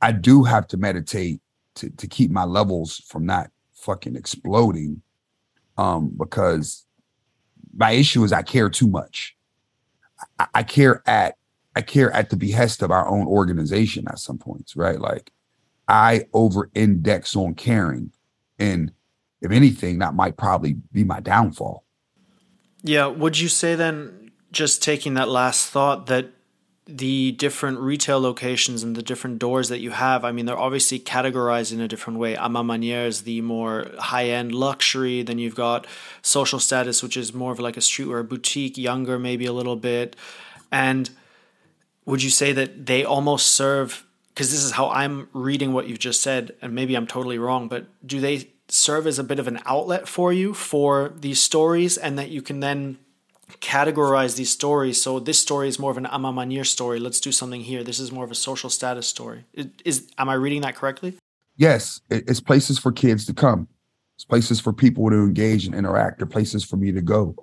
[0.00, 1.40] I do have to meditate
[1.76, 5.02] to to keep my levels from not fucking exploding.
[5.76, 6.86] Um, because
[7.76, 9.36] my issue is I care too much.
[10.38, 11.36] I, I care at
[11.76, 15.00] I care at the behest of our own organization at some points, right?
[15.00, 15.32] Like
[15.88, 18.12] I over index on caring.
[18.58, 18.92] And
[19.40, 21.84] if anything, that might probably be my downfall.
[22.82, 23.06] Yeah.
[23.06, 24.23] Would you say then,
[24.54, 26.30] just taking that last thought, that
[26.86, 30.98] the different retail locations and the different doors that you have, I mean, they're obviously
[30.98, 32.34] categorized in a different way.
[32.34, 35.22] A Ma Maniére is the more high end luxury.
[35.22, 35.86] Then you've got
[36.20, 40.14] social status, which is more of like a streetwear boutique, younger maybe a little bit.
[40.70, 41.08] And
[42.04, 45.98] would you say that they almost serve, because this is how I'm reading what you've
[45.98, 49.48] just said, and maybe I'm totally wrong, but do they serve as a bit of
[49.48, 52.98] an outlet for you for these stories and that you can then
[53.60, 55.02] categorize these stories.
[55.02, 56.98] So this story is more of an A Ma story.
[57.00, 57.82] Let's do something here.
[57.82, 59.44] This is more of a social status story.
[59.84, 61.14] Is am I reading that correctly?
[61.56, 63.68] Yes, it's places for kids to come.
[64.16, 66.18] It's places for people to engage and interact.
[66.18, 67.36] They're places for me to go.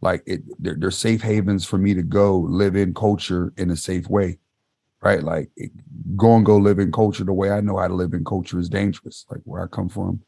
[0.00, 3.76] Like it, they're, they're safe havens for me to go live in culture in a
[3.76, 4.38] safe way,
[5.00, 5.22] right?
[5.22, 5.70] Like it,
[6.16, 8.58] go and go live in culture the way I know how to live in culture
[8.58, 9.24] is dangerous.
[9.30, 10.22] Like where I come from,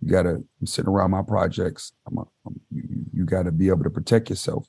[0.00, 1.92] you gotta I'm sitting around my projects.
[2.06, 2.82] I'm, a, I'm you,
[3.12, 4.68] you got to be able to protect yourself.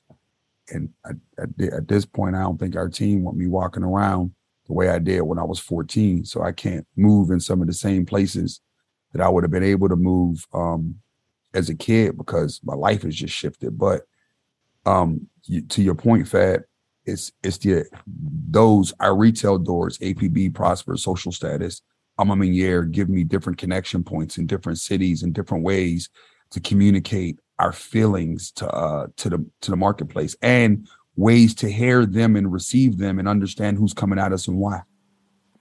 [0.68, 4.32] And I, I, at this point, I don't think our team want me walking around
[4.66, 6.24] the way I did when I was 14.
[6.24, 8.60] So I can't move in some of the same places
[9.12, 10.96] that I would have been able to move um,
[11.52, 13.76] as a kid because my life has just shifted.
[13.78, 14.02] But
[14.86, 16.62] um, you, to your point, Fab,
[17.04, 21.82] it's it's the those our retail doors, APB, Prosper, Social Status,
[22.18, 26.10] A Ma Maniére, give me different connection points in different cities and different ways
[26.50, 32.06] to communicate our feelings to uh to the to the marketplace and ways to hear
[32.06, 34.82] them and receive them and understand who's coming at us and why.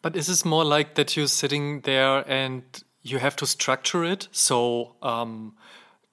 [0.02, 2.64] But is this more like that you're sitting there and
[3.02, 4.28] you have to structure it?
[4.32, 5.56] So um,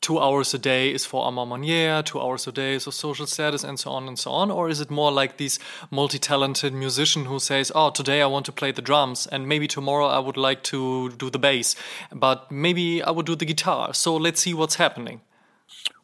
[0.00, 3.26] two hours a day is for A Ma two hours a day is for social
[3.26, 4.50] status, and so on and so on?
[4.50, 5.58] Or is it more like this
[5.90, 9.66] multi talented musician who says, Oh, today I want to play the drums, and maybe
[9.66, 11.76] tomorrow I would like to do the bass,
[12.12, 13.94] but maybe I would do the guitar.
[13.94, 15.20] So let's see what's happening.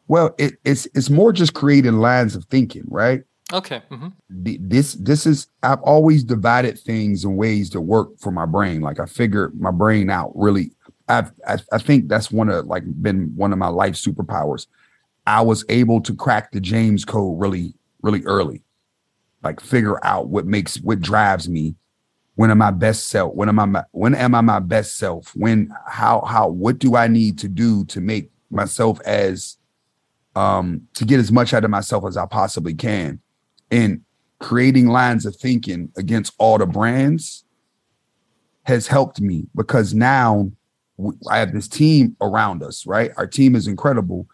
[0.07, 3.23] Well, it, it's it's more just creating lines of thinking, right?
[3.53, 3.81] Okay.
[3.91, 4.07] Mm-hmm.
[4.29, 8.81] This this is I've always divided things in ways that work for my brain.
[8.81, 10.71] Like I figured my brain out really
[11.07, 14.67] I've, I, I think that's one of like been one of my life superpowers.
[15.27, 18.63] I was able to crack the James code really, really early,
[19.43, 21.75] like figure out what makes what drives me.
[22.35, 23.33] When am I my best self?
[23.33, 25.35] When am I when am I my best self?
[25.35, 29.57] When how how what do I need to do to make myself as
[30.35, 33.19] um to get as much out of myself as I possibly can?
[33.71, 34.01] And
[34.39, 37.45] creating lines of thinking against all the brands
[38.63, 40.51] has helped me because now
[41.29, 43.11] I have this team around us, right?
[43.17, 44.27] Our team is incredible.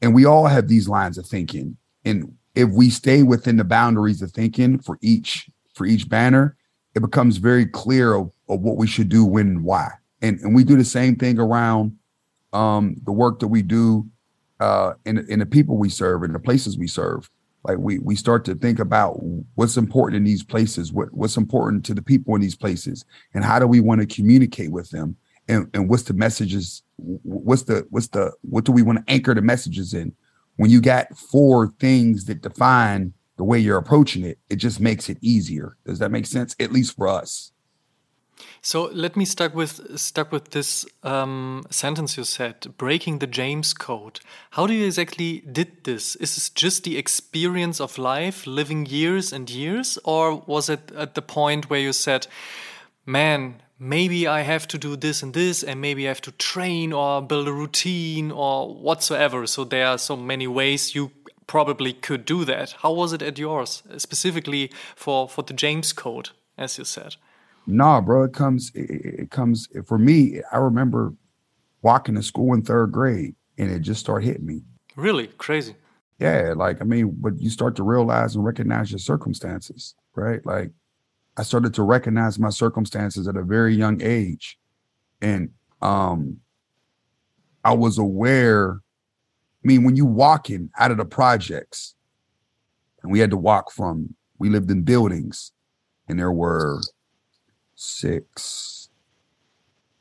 [0.00, 1.76] And we all have these lines of thinking.
[2.04, 6.56] And if we stay within the boundaries of thinking for each for each banner,
[6.94, 9.90] it becomes very clear of, of what we should do, when and why.
[10.22, 11.96] And and we do the same thing around
[12.52, 14.06] um the work that we do
[14.58, 17.30] uh in, in the people we serve and the places we serve.
[17.64, 19.20] Like we we start to think about
[19.54, 23.04] what's important in these places, what what's important to the people in these places,
[23.34, 25.16] and how do we want to communicate with them
[25.48, 29.34] and, and what's the messages what's the what's the what do we want to anchor
[29.34, 30.12] the messages in
[30.56, 35.08] when you got four things that define the way you're approaching it it just makes
[35.08, 37.52] it easier does that make sense at least for us
[38.60, 43.72] so let me stuck with stuck with this um, sentence you said, breaking the James
[43.72, 44.20] Code.
[44.50, 46.16] How do you exactly did this?
[46.16, 51.14] Is this just the experience of life, living years and years, or was it at
[51.14, 52.26] the point where you said,
[53.06, 56.92] "Man, maybe I have to do this and this, and maybe I have to train
[56.92, 59.46] or build a routine or whatsoever.
[59.46, 61.12] So there are so many ways you
[61.46, 62.72] probably could do that.
[62.82, 66.30] How was it at yours, specifically for, for the James Code?
[66.58, 67.16] as you said.
[67.66, 68.72] Nah, bro, it comes.
[68.74, 70.42] It, it comes for me.
[70.52, 71.14] I remember
[71.80, 74.62] walking to school in third grade, and it just started hitting me.
[74.96, 75.76] Really crazy.
[76.18, 80.44] Yeah, like I mean, but you start to realize and recognize your circumstances, right?
[80.44, 80.72] Like
[81.38, 84.58] I started to recognize my circumstances at a very young age,
[85.22, 86.38] and um,
[87.64, 88.80] I was aware.
[89.64, 91.94] I mean, when you walking out of the projects,
[93.02, 95.52] and we had to walk from, we lived in buildings,
[96.08, 96.80] and there were
[97.76, 98.88] six.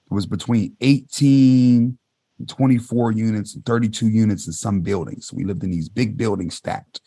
[0.09, 1.99] It was between 18
[2.39, 5.31] and 24 units and 32 units in some buildings.
[5.31, 7.01] We lived in these big buildings stacked.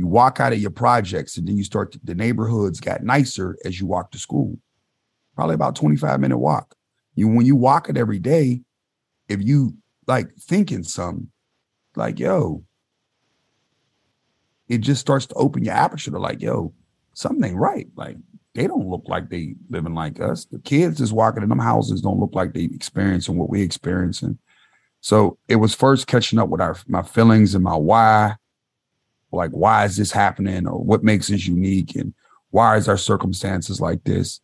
[0.00, 3.58] You walk out of your projects and then you start, to, the neighborhoods got nicer
[3.66, 4.58] as you walk to school.
[5.36, 6.74] Probably about 25 minute walk.
[7.16, 8.62] You, when you walk it every day,
[9.28, 9.76] if you
[10.06, 11.30] like thinking something,
[11.96, 12.64] like, yo,
[14.68, 16.72] it just starts to open your aperture to like, yo,
[17.12, 17.88] something right.
[17.94, 18.16] Like,
[18.54, 20.46] they don't look like they living like us.
[20.46, 24.38] The kids that's walking in them houses don't look like they experiencing what we experiencing.
[25.02, 28.36] So it was first catching up with our my feelings and my why.
[29.32, 30.66] Like, why is this happening?
[30.66, 31.94] Or what makes us unique?
[31.94, 32.14] And
[32.50, 34.40] why is our circumstances like this?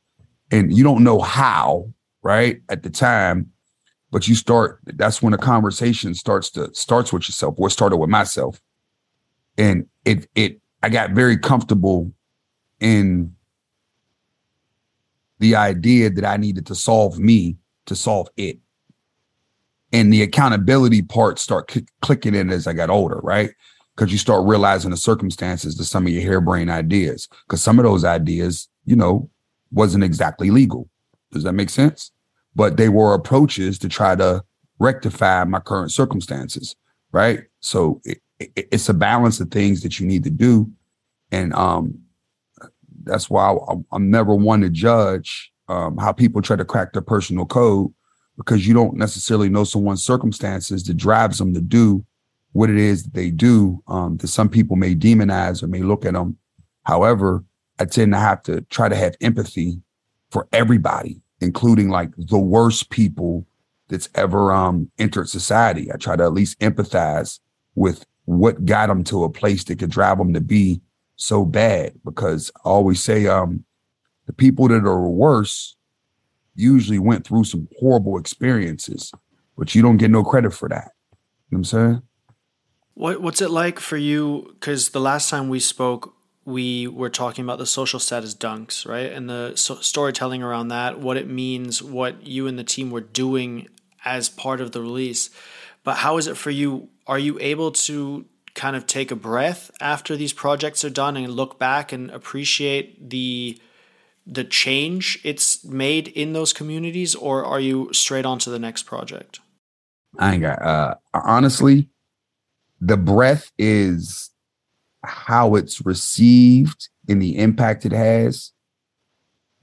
[0.51, 2.61] And you don't know how, right?
[2.69, 3.51] At the time,
[4.11, 7.55] but you start, that's when the conversation starts to starts with yourself.
[7.59, 8.61] What started with myself.
[9.59, 12.13] And it it I got very comfortable
[12.81, 13.35] in
[15.39, 17.57] the idea that I needed to solve me
[17.87, 18.59] to solve it.
[19.93, 23.51] And the accountability part start cl- clicking in as I got older, right?
[23.97, 27.29] Because you start realizing the circumstances to some of your harebrained ideas.
[27.47, 29.31] Because some of those ideas, you know,
[29.73, 30.89] wasn't exactly legal.
[31.33, 32.13] Does that make sense?
[32.55, 34.45] But they were approaches to try to
[34.79, 36.77] rectify my current circumstances,
[37.13, 37.45] right?
[37.61, 40.71] So it, it, it's a balance of things that you need to do.
[41.33, 41.99] And um,
[43.05, 47.03] that's why I, am never one to judge um, how people try to crack their
[47.03, 47.93] personal code
[48.37, 52.05] because you don't necessarily know someone's circumstances that drives them to do
[52.57, 53.83] what it is that they do.
[53.87, 56.39] Um, that some people may demonize or may look at them.
[56.85, 57.45] However,
[57.79, 59.83] I tend to have to try to have empathy
[60.31, 63.47] for everybody, including like the worst people
[63.89, 65.93] that's ever um, entered society.
[65.93, 67.41] I try to at least empathize
[67.75, 70.81] with what got them to a place that could drive them to be
[71.17, 73.65] so bad because I always say um
[74.27, 75.77] the people that are worse
[76.55, 79.13] usually went through some horrible experiences,
[79.57, 80.91] but you don't get no credit for that.
[81.51, 82.03] You know what I'm saying?
[82.97, 84.55] What what's it like for you?
[84.55, 86.15] Because the last time we spoke,
[86.47, 89.13] we were talking about the social status dunks, right?
[89.13, 93.03] And the so- storytelling around that, what it means, what you and the team were
[93.03, 93.69] doing
[94.07, 95.29] as part of the release.
[95.85, 96.89] But how is it for you?
[97.07, 98.25] Are you able to
[98.55, 103.11] kind of take a breath after these projects are done and look back and appreciate
[103.11, 103.61] the
[104.27, 108.85] the change it's made in those communities or are you straight on to the next
[108.85, 109.41] project
[110.19, 111.91] i ain't got uh honestly
[112.81, 114.31] the breath is
[115.05, 118.53] how it's received and the impact it has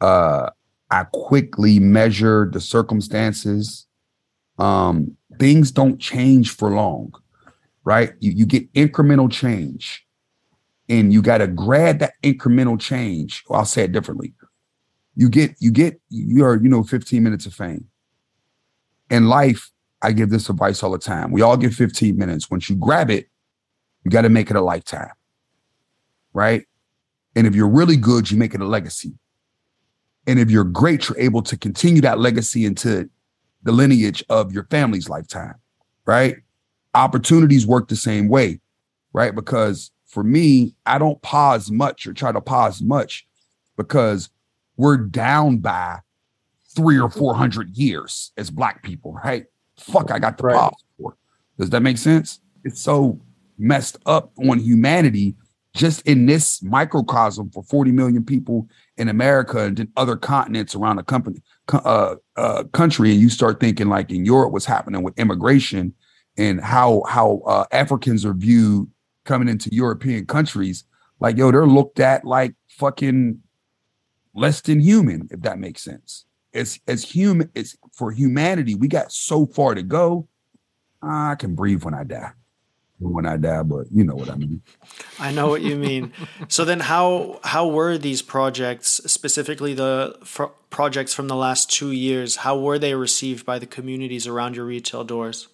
[0.01, 0.49] uh
[0.89, 3.87] i quickly measure the circumstances
[4.57, 7.11] um things don't change for long
[7.83, 8.13] right?
[8.19, 10.05] You, you get incremental change
[10.89, 13.43] and you got to grab that incremental change.
[13.47, 14.33] Well, I'll say it differently.
[15.15, 17.85] You get, you get, you are, you know, 15 minutes of fame.
[19.09, 19.71] In life,
[20.03, 21.31] I give this advice all the time.
[21.31, 22.51] We all get 15 minutes.
[22.51, 23.29] Once you grab it,
[24.03, 25.11] you got to make it a lifetime.
[26.33, 26.65] Right.
[27.35, 29.13] And if you're really good, you make it a legacy.
[30.27, 33.09] And if you're great, you're able to continue that legacy into
[33.63, 35.55] the lineage of your family's lifetime.
[36.05, 36.37] Right
[36.93, 38.59] opportunities work the same way,
[39.13, 39.33] right?
[39.33, 43.27] Because for me, I don't pause much or try to pause much
[43.77, 44.29] because
[44.77, 45.99] we're down by
[46.75, 49.45] three or four hundred years as black people, right?
[49.77, 50.55] Fuck, I got the right.
[50.55, 51.17] pause for.
[51.59, 52.39] Does that make sense?
[52.63, 53.19] It's so
[53.57, 55.35] messed up on humanity
[55.75, 58.67] just in this microcosm for 40 million people
[58.97, 63.11] in America and then other continents around the company, uh, uh, country.
[63.11, 65.93] And you start thinking like in Europe, what's happening with immigration
[66.37, 68.89] and how how uh, Africans are viewed
[69.25, 70.83] coming into European countries.
[71.19, 73.39] Like, yo, they're looked at like fucking
[74.35, 76.25] less than human, if that makes sense.
[76.53, 80.27] As as human, as for humanity, we got so far to go.
[81.01, 82.31] I can breathe when I die.
[82.99, 84.61] When I die, but you know what I mean.
[85.19, 86.13] I know what you mean.
[86.47, 90.15] so then, how how were these projects, specifically the
[90.69, 92.37] projects from the last two years?
[92.37, 95.47] How were they received by the communities around your retail doors?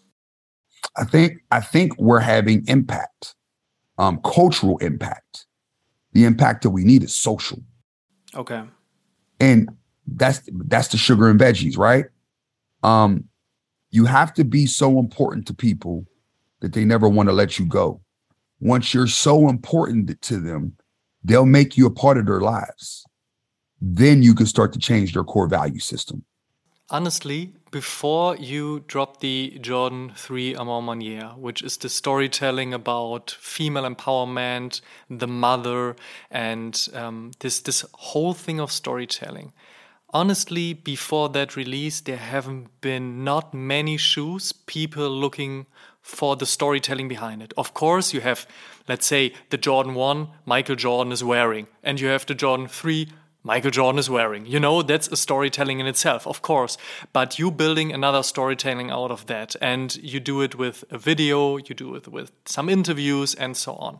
[0.95, 3.35] I think I think we're having impact,
[3.97, 5.45] um, cultural impact.
[6.13, 7.59] The impact that we need is social.
[8.35, 8.63] Okay.
[9.39, 9.69] And
[10.15, 12.05] that's that's the sugar and veggies, right?
[12.83, 13.25] Um,
[13.91, 16.05] you have to be so important to people
[16.61, 18.01] that they never want to let you go.
[18.59, 20.73] Once you're so important to them,
[21.23, 23.05] they'll make you a part of their lives.
[23.81, 26.23] Then you can start to change their core value system.
[26.91, 33.29] Honestly, before you dropped the Jordan 3 A Ma Maniére, which is the storytelling about
[33.39, 35.95] female empowerment, the mother,
[36.31, 39.53] and um, this this whole thing of storytelling.
[40.11, 45.67] Honestly, before that release, there haven't been not many shoes people looking
[46.01, 47.53] for the storytelling behind it.
[47.55, 48.47] Of course, you have,
[48.87, 53.07] let's say, the Jordan 1 Michael Jordan is wearing, and you have the Jordan 3
[53.43, 54.45] Michael Jordan is wearing.
[54.45, 56.77] You know, that's a storytelling in itself, of course.
[57.13, 59.55] But you building another storytelling out of that.
[59.61, 63.75] And you do it with a video, you do it with some interviews, and so
[63.75, 63.99] on.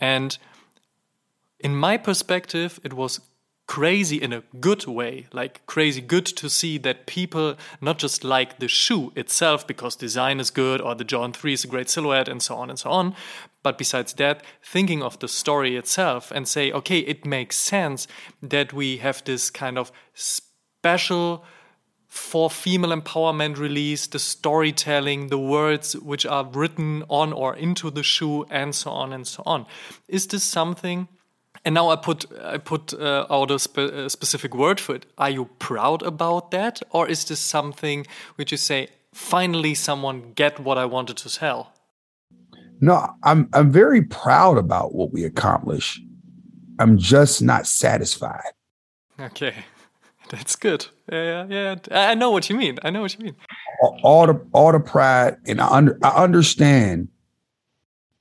[0.00, 0.36] And
[1.60, 3.20] in my perspective, it was
[3.72, 8.58] crazy in a good way, like crazy good to see that people not just like
[8.58, 12.28] the shoe itself because design is good or the Jordan 3 is a great silhouette
[12.28, 13.14] and so on and so on,
[13.62, 18.06] but besides that, thinking of the story itself and say, okay, it makes sense
[18.42, 21.42] that we have this kind of special
[22.08, 28.02] for female empowerment release, the storytelling, the words which are written on or into the
[28.02, 29.64] shoe, and so on and so on.
[30.08, 31.08] Is this something?
[31.64, 35.06] And now I put I put uh, out a, spe a, specific word for it.
[35.16, 40.58] Are you proud about that, or is this something which you say finally someone get
[40.58, 41.72] what I wanted to tell?
[42.80, 46.00] No, I'm I'm very proud about what we accomplish.
[46.80, 48.52] I'm just not satisfied.
[49.20, 49.54] Okay,
[50.30, 50.86] that's good.
[51.12, 52.10] Yeah, yeah, yeah.
[52.10, 52.80] I know what you mean.
[52.82, 53.36] I know what you mean.
[53.80, 57.08] All, all the all the pride, and I under I understand.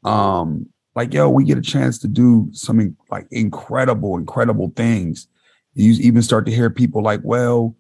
[0.04, 5.28] Um, like yo, we get a chance to do some like incredible, incredible things.
[5.74, 7.76] You even start to hear people like, well,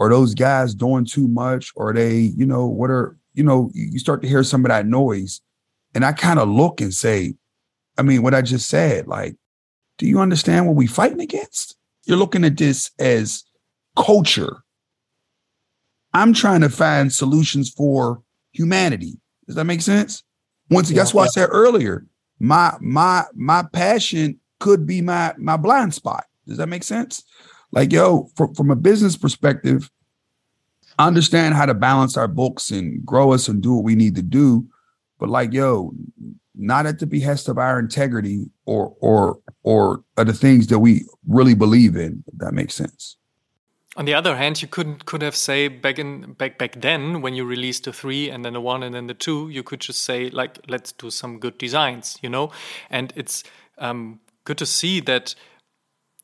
[0.00, 1.72] are those guys doing too much?
[1.76, 3.70] Or they, you know, what are you know?
[3.74, 5.40] You start to hear some of that noise
[5.94, 7.34] and I kind of look and say,
[7.96, 9.36] I mean, what I just said, like,
[9.96, 11.76] do you understand what we're fighting against?
[12.04, 13.44] You're looking at this as
[13.96, 14.58] culture.
[16.14, 19.18] I'm trying to find solutions for humanity.
[19.46, 20.22] Does that make sense?
[20.70, 21.26] Once yeah, that's why yeah.
[21.26, 22.06] I said earlier,
[22.38, 26.24] my my my passion could be my my blind spot.
[26.46, 27.24] Does that make sense?
[27.70, 29.90] Like, yo, from, from a business perspective,
[30.98, 34.22] understand how to balance our books and grow us and do what we need to
[34.22, 34.66] do
[35.18, 35.92] but like, yo,
[36.54, 41.54] not at the behest of our integrity or or or the things that we really
[41.54, 42.24] believe in.
[42.36, 43.16] That makes sense.
[43.98, 47.34] On the other hand, you couldn't could have say back in back back then when
[47.34, 50.02] you released the three and then the one and then the two, you could just
[50.02, 52.52] say like, let's do some good designs, you know.
[52.90, 53.42] And it's
[53.76, 55.34] um, good to see that.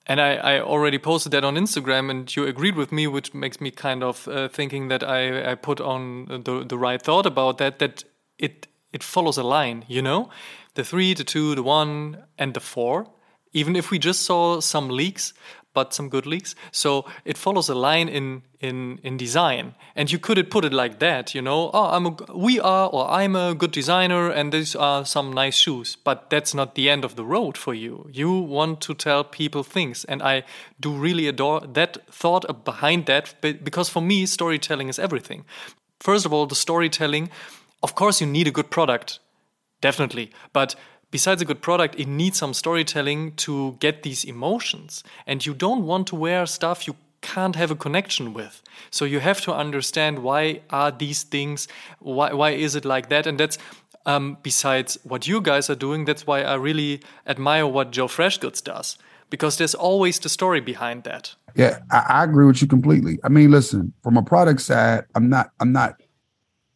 [0.06, 3.60] And I, I already posted that on Instagram, and you agreed with me, which makes
[3.60, 7.58] me kind of uh, thinking that I, I put on the the right thought about
[7.58, 7.80] that.
[7.80, 8.04] That
[8.38, 10.30] it it follows a line, you know?
[10.74, 13.06] The three, the two, the one, and the four.
[13.52, 15.32] Even if we just saw some leaks,
[15.74, 16.54] but some good leaks.
[16.72, 20.98] So it follows a line in in in design, and you could put it like
[20.98, 21.70] that, you know.
[21.74, 25.56] Oh, I'm a, we are, or I'm a good designer, and these are some nice
[25.56, 25.96] shoes.
[26.04, 28.08] But that's not the end of the road for you.
[28.12, 30.44] You want to tell people things, and I
[30.80, 35.44] do really adore that thought behind that, because for me, storytelling is everything.
[36.00, 37.30] First of all, the storytelling
[37.84, 39.18] of course, you need a good product,
[39.82, 40.30] definitely.
[40.54, 40.74] But
[41.14, 45.04] besides a good product, it needs some storytelling to get these emotions.
[45.28, 48.60] And you don't want to wear stuff you can't have a connection with.
[48.90, 51.68] So you have to understand why are these things,
[52.00, 53.28] why, why is it like that?
[53.28, 53.58] And that's
[54.06, 58.60] um, besides what you guys are doing, that's why I really admire what Joe Freshgoods
[58.64, 58.98] does.
[59.30, 61.36] Because there's always the story behind that.
[61.54, 63.20] Yeah, I, I agree with you completely.
[63.22, 66.00] I mean, listen, from a product side, I'm not I'm not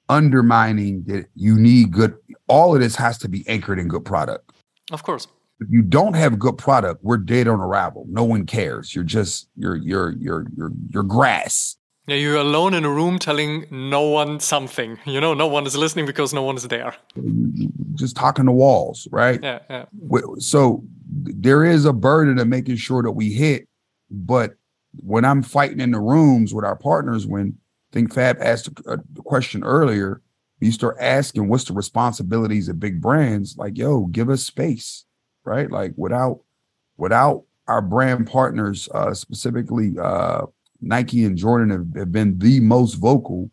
[0.08, 2.16] undermining that you need good
[2.48, 4.52] all of this has to be anchored in good product.
[4.90, 5.26] Of course.
[5.60, 8.06] If you don't have good product we're dead on arrival.
[8.08, 8.94] No one cares.
[8.94, 11.76] You're just you're you're you're you're you're grass.
[12.06, 14.98] Yeah you're alone in a room telling no one something.
[15.04, 16.94] You know no one is listening because no one is there.
[17.94, 19.40] Just talking to walls right?
[19.42, 19.84] Yeah, yeah.
[20.38, 23.66] so there is a burden of making sure that we hit
[24.10, 24.54] but
[24.96, 27.56] when i'm fighting in the rooms with our partners when
[27.98, 30.22] think Fab asked a, question earlier.
[30.60, 35.04] You start asking what's the responsibilities of big brands, like, yo, give us space,
[35.44, 35.70] right?
[35.70, 36.40] Like without
[36.96, 40.46] without our brand partners, uh, specifically uh,
[40.80, 43.50] Nike and Jordan have, have been the most vocal,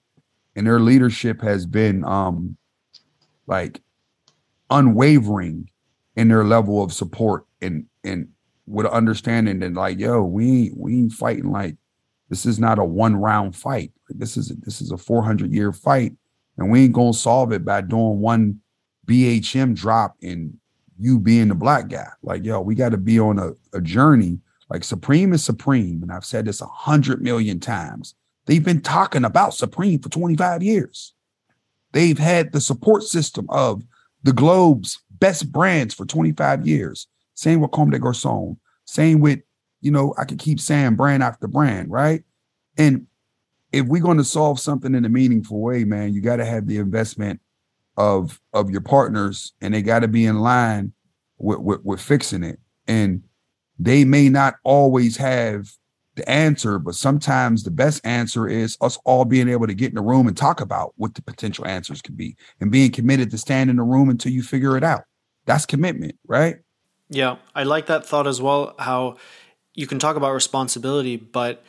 [0.55, 2.57] and their leadership has been um
[3.47, 3.81] like
[4.69, 5.69] unwavering
[6.15, 8.29] in their level of support and and
[8.67, 11.77] with understanding that like, yo, we we ain't fighting like
[12.29, 13.91] this is not a one round fight.
[14.09, 16.13] This is this is a 400 year fight,
[16.57, 18.59] and we ain't gonna solve it by doing one
[19.07, 20.57] BHM drop and
[20.97, 22.07] you being the black guy.
[22.23, 24.39] Like, yo, we got to be on a, a journey.
[24.69, 28.15] Like Supreme is Supreme, and I've said this a hundred million times.
[28.45, 31.13] They've been talking about Supreme for 25 years.
[31.91, 33.83] They've had the support system of
[34.23, 37.07] the Globe's best brands for 25 years.
[37.35, 38.57] Same with Comme des Garçons.
[38.85, 39.39] Same with,
[39.81, 42.23] you know, I could keep saying brand after brand, right?
[42.77, 43.07] And
[43.71, 46.67] if we're going to solve something in a meaningful way, man, you got to have
[46.67, 47.41] the investment
[47.97, 50.93] of of your partners, and they got to be in line
[51.37, 52.59] with, with with fixing it.
[52.87, 53.23] And
[53.79, 55.69] they may not always have
[56.15, 59.95] the answer, but sometimes the best answer is us all being able to get in
[59.95, 63.37] the room and talk about what the potential answers could be and being committed to
[63.37, 65.03] stand in the room until you figure it out.
[65.45, 66.57] That's commitment, right?
[67.09, 68.75] Yeah, I like that thought as well.
[68.79, 69.17] How
[69.73, 71.63] you can talk about responsibility, but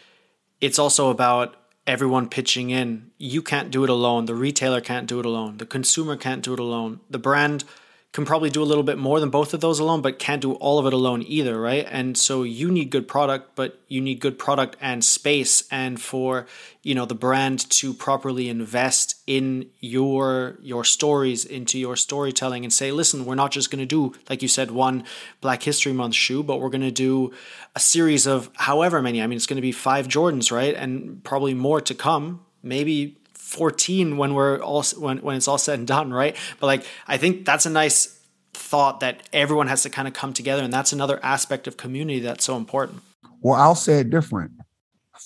[0.60, 3.10] it's also about everyone pitching in.
[3.18, 4.24] You can't do it alone.
[4.24, 5.58] The retailer can't do it alone.
[5.58, 7.00] The consumer can't do it alone.
[7.08, 7.64] The brand
[8.12, 10.54] can probably do a little bit more than both of those alone, but can't do
[10.54, 11.86] all of it alone either, right?
[11.90, 16.46] And so you need good product, but you need good product and space, and for
[16.82, 22.72] you know the brand to properly invest in your your stories, into your storytelling, and
[22.72, 25.04] say, listen, we're not just going to do like you said one
[25.42, 27.34] Black History Month shoe, but we're going to do
[27.74, 29.20] a series of however many.
[29.20, 32.40] I mean, it's going to be five Jordans, right, and probably more to come.
[32.62, 36.36] Maybe 14 when we're all when, when it's all said and done right?
[36.58, 38.18] But like i think that's a nice
[38.52, 42.18] thought that everyone has to kind of come together and that's another aspect of community
[42.18, 43.02] that's so important.
[43.40, 44.50] Well i'll say it different.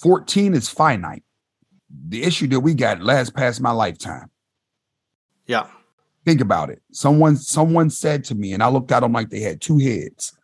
[0.03, 1.25] 14 is finite.
[2.09, 4.31] The issue that we got lasts past my lifetime.
[5.47, 5.66] Yeah.
[6.27, 6.83] Think about it.
[6.93, 10.37] Someone someone said to me and i looked at them like they had two heads.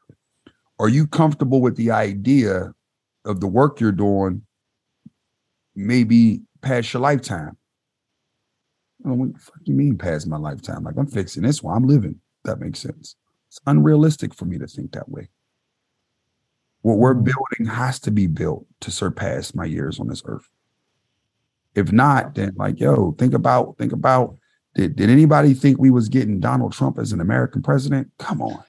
[0.78, 2.72] Are you comfortable with the idea
[3.26, 4.46] of the work you're doing
[5.74, 7.58] maybe past your lifetime
[9.14, 10.84] what the fuck you mean past my lifetime?
[10.84, 12.20] Like I'm fixing this while I'm living.
[12.44, 13.16] That makes sense.
[13.48, 15.28] It's unrealistic for me to think that way.
[16.82, 17.24] What we're mm-hmm.
[17.24, 20.48] building has to be built to surpass my years on this earth.
[21.74, 24.36] If not, then like, yo, think about, think about,
[24.74, 28.10] did, did anybody think we was getting Donald Trump as an American president?
[28.18, 28.62] Come on.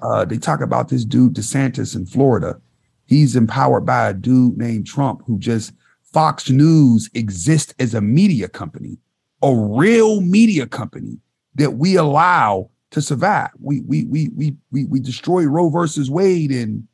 [0.00, 2.60] Uh, they talk about this dude DeSantis in Florida.
[3.06, 5.72] He's empowered by a dude named Trump who just
[6.02, 8.98] Fox News exists as a media company
[9.42, 11.18] a real media company
[11.54, 13.50] that we allow to survive.
[13.58, 16.86] We we we we we we destroyed Roe versus Wade and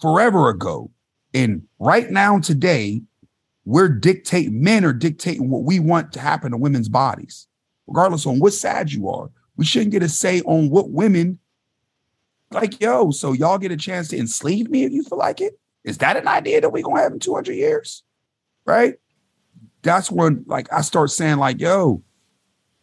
[0.00, 0.90] forever ago.
[1.32, 3.02] And right now today,
[3.64, 7.46] we're dictating men are dictating what we want to happen to women's bodies,
[7.86, 9.30] regardless on what side you are.
[9.56, 11.38] We shouldn't get a say on what women
[12.52, 15.58] like, yo, so y'all get a chance to enslave me if you feel like it.
[15.84, 18.02] Is that an idea that we're gonna have in 200 years?
[18.66, 18.96] Right?
[19.82, 22.02] That's when like I start saying like, yo,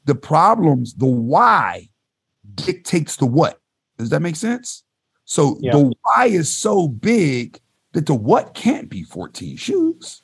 [0.06, 1.89] the problems, the why
[2.56, 3.60] dictates the what.
[3.98, 4.84] Does that make sense?
[5.26, 5.74] So yeah.
[5.74, 7.60] the why is so big
[7.93, 10.22] that the what can't be 14 shoes.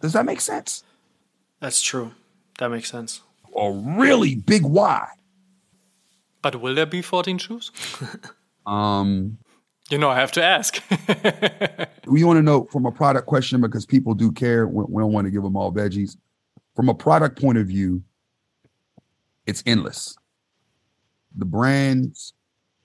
[0.00, 0.84] Does that make sense?
[1.60, 2.12] That's true.
[2.58, 3.22] That makes sense.
[3.56, 5.08] A really big why.
[6.40, 7.70] But will there be 14 shoes?
[8.66, 9.38] um
[9.92, 10.82] you know, I have to ask.
[12.06, 14.66] we want to know from a product question because people do care.
[14.66, 16.16] We, we don't want to give them all veggies.
[16.74, 18.02] From a product point of view,
[19.46, 20.16] it's endless.
[21.36, 22.32] The brands,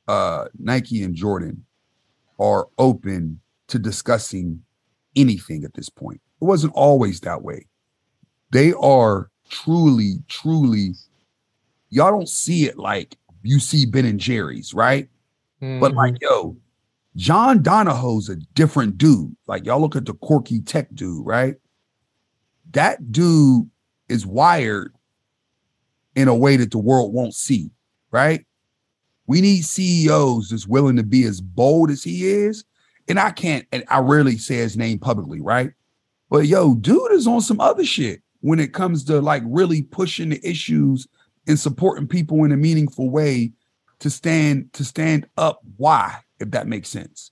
[0.08, 1.66] uh, Nike and Jordan,
[2.40, 4.62] are open to discussing
[5.16, 6.22] anything at this point.
[6.42, 7.66] It wasn't always that way.
[8.52, 10.94] They are truly, truly,
[11.90, 15.08] y'all don't see it like you see Ben and Jerry's, right?
[15.62, 15.80] Mm-hmm.
[15.80, 16.58] But like, yo,
[17.18, 19.36] John Donahoe's a different dude.
[19.48, 21.56] Like y'all look at the quirky tech dude, right?
[22.72, 23.70] That dude
[24.08, 24.94] is wired
[26.16, 27.72] in a way that the world won't see,
[28.12, 28.46] right?
[29.26, 32.64] We need CEOs that's willing to be as bold as he is.
[33.08, 35.72] And I can't, and I rarely say his name publicly, right?
[36.30, 40.30] But yo, dude is on some other shit when it comes to like really pushing
[40.30, 41.08] the issues
[41.48, 43.54] and supporting people in a meaningful way
[44.00, 45.62] to stand to stand up.
[45.78, 46.20] Why?
[46.40, 47.32] If that makes sense.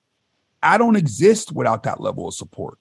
[0.63, 2.77] I don't exist without that level of support.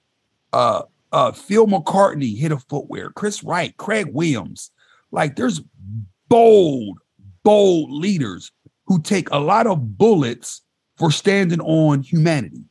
[0.53, 4.71] Uh, uh, Phil McCartney hit a footwear, Chris Wright, Craig Williams.
[5.11, 5.61] Like there's
[6.27, 6.99] bold,
[7.43, 8.51] bold leaders
[8.87, 10.61] who take a lot of bullets
[10.97, 12.65] for standing on humanity,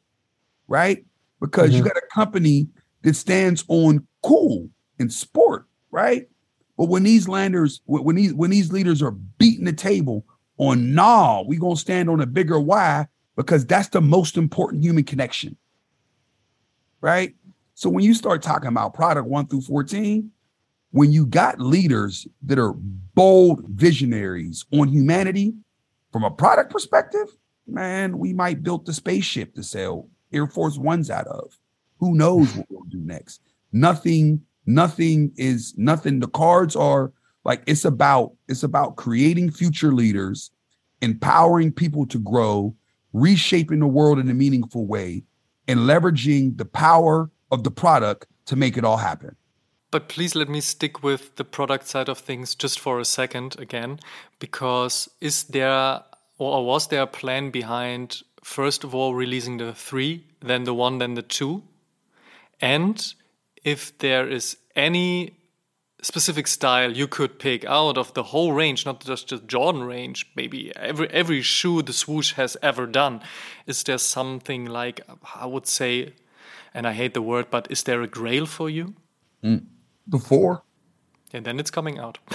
[0.69, 1.05] right?
[1.41, 1.79] Because mm-hmm.
[1.79, 2.69] you got a company
[3.03, 6.29] that stands on cool and sport, right?
[6.77, 10.25] But when these landers, when these when these leaders are beating the table
[10.59, 13.07] on nah, we gonna stand on a bigger why,
[13.37, 15.57] because that's the most important human connection.
[17.01, 17.35] Right?
[17.75, 20.31] So when you start talking about product 1 through 14,
[20.93, 25.55] when you got leaders that are bold visionaries on humanity
[26.13, 27.27] from a product perspective,
[27.67, 31.59] man, we might build the spaceship to sell Air Force Ones out of.
[31.99, 33.41] Who knows what we'll do next?
[33.73, 36.21] Nothing, nothing is nothing.
[36.21, 37.13] The cards are
[37.45, 40.53] like it's about it's about creating future leaders,
[41.01, 42.75] empowering people to grow,
[43.15, 45.25] reshaping the world in a meaningful way,
[45.67, 49.35] and leveraging the power of the product to make it all happen.
[49.91, 53.57] But please let me stick with the product side of things just for a second
[53.59, 54.01] again,
[54.41, 56.03] because is there
[56.37, 60.99] or was there a plan behind first of all releasing the three, then the one,
[60.99, 61.63] then the two?
[62.61, 63.15] And
[63.63, 65.39] if there is any
[66.05, 70.27] specific style you could pick out of the whole range, not just the Jordan range,
[70.37, 73.23] maybe every every shoe the swoosh has ever done,
[73.67, 75.01] is there something like
[75.35, 76.13] I would say,
[76.75, 78.95] and I hate the word, but is there a grail for you?
[79.43, 79.65] Mm.
[80.07, 80.63] The four.
[81.33, 82.19] And then it's coming out.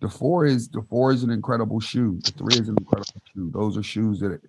[0.00, 2.20] the four is the four is an incredible shoe.
[2.22, 3.50] The three is an incredible shoe.
[3.52, 4.40] Those are shoes that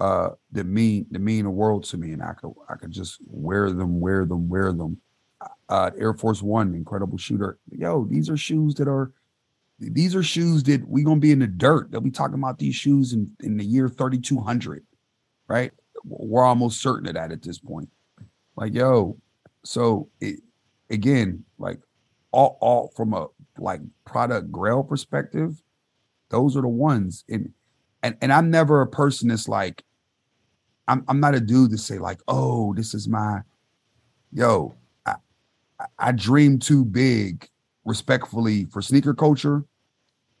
[0.00, 3.18] uh that mean that mean the world to me, and I could I could just
[3.26, 4.96] wear them, wear them, wear them.
[5.68, 7.58] Uh, Air Force One, incredible shooter.
[7.70, 9.12] Yo, these are shoes that are
[9.78, 11.90] these are shoes that we gonna be in the dirt.
[11.90, 14.84] They'll be talking about these shoes in in the year thirty two hundred,
[15.48, 15.72] right?
[16.04, 17.88] We're almost certain of that at this point.
[18.56, 19.16] Like, yo,
[19.64, 20.40] so it,
[20.90, 21.80] again, like
[22.32, 23.28] all, all from a
[23.58, 25.62] like product grail perspective,
[26.28, 27.24] those are the ones.
[27.28, 27.52] And
[28.02, 29.84] and and I'm never a person that's like,
[30.88, 33.40] I'm I'm not a dude to say like, oh, this is my
[34.32, 34.74] yo,
[35.98, 37.48] I, dream too big,
[37.84, 39.64] respectfully, for sneaker culture.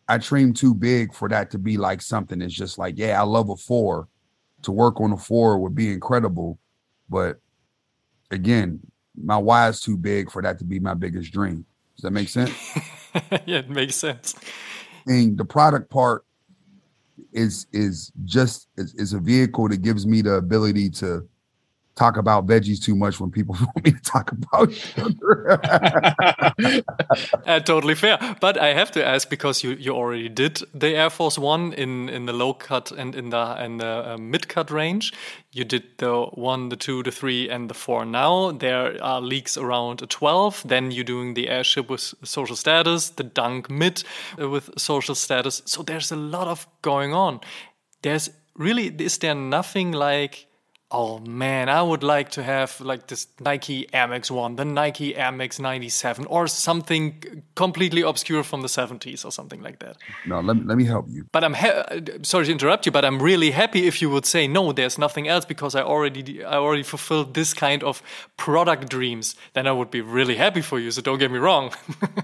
[0.08, 3.24] I dream too big for that to be like something that's just like, yeah, I
[3.24, 4.08] love a four.
[4.62, 6.58] To work on a four would be incredible.
[7.08, 7.40] But
[8.30, 8.80] again,
[9.14, 11.64] my why is too big for that to be my biggest dream.
[11.96, 12.52] Does that make sense?
[13.46, 14.34] yeah, it makes sense.
[15.06, 16.24] And the product part
[17.32, 21.26] is is just is, is a vehicle that gives me the ability to
[21.94, 25.60] talk about veggies too much when people want me to talk about sugar.
[27.46, 28.18] uh, totally fair.
[28.40, 32.08] But I have to ask because you, you already did the Air Force One in,
[32.08, 35.12] in the low cut and in the in the uh, mid cut range.
[35.52, 38.04] You did the one, the two, the three, and the four.
[38.04, 40.62] Now there are leaks around a twelve.
[40.64, 44.02] Then you're doing the airship with social status, the dunk mid
[44.40, 45.62] uh, with social status.
[45.66, 47.40] So there's a lot of going on.
[48.02, 50.46] There's really is there nothing like
[50.92, 55.16] oh man, I would like to have like this Nike Air Max 1, the Nike
[55.16, 59.96] Air Max 97, or something completely obscure from the 70s or something like that.
[60.26, 61.26] No, let me, let me help you.
[61.32, 64.72] But I'm sorry to interrupt you, but I'm really happy if you would say no,
[64.72, 68.02] there's nothing else because I already I already fulfilled this kind of
[68.36, 69.34] product dreams.
[69.54, 70.90] Then I would be really happy for you.
[70.90, 71.72] So don't get me wrong.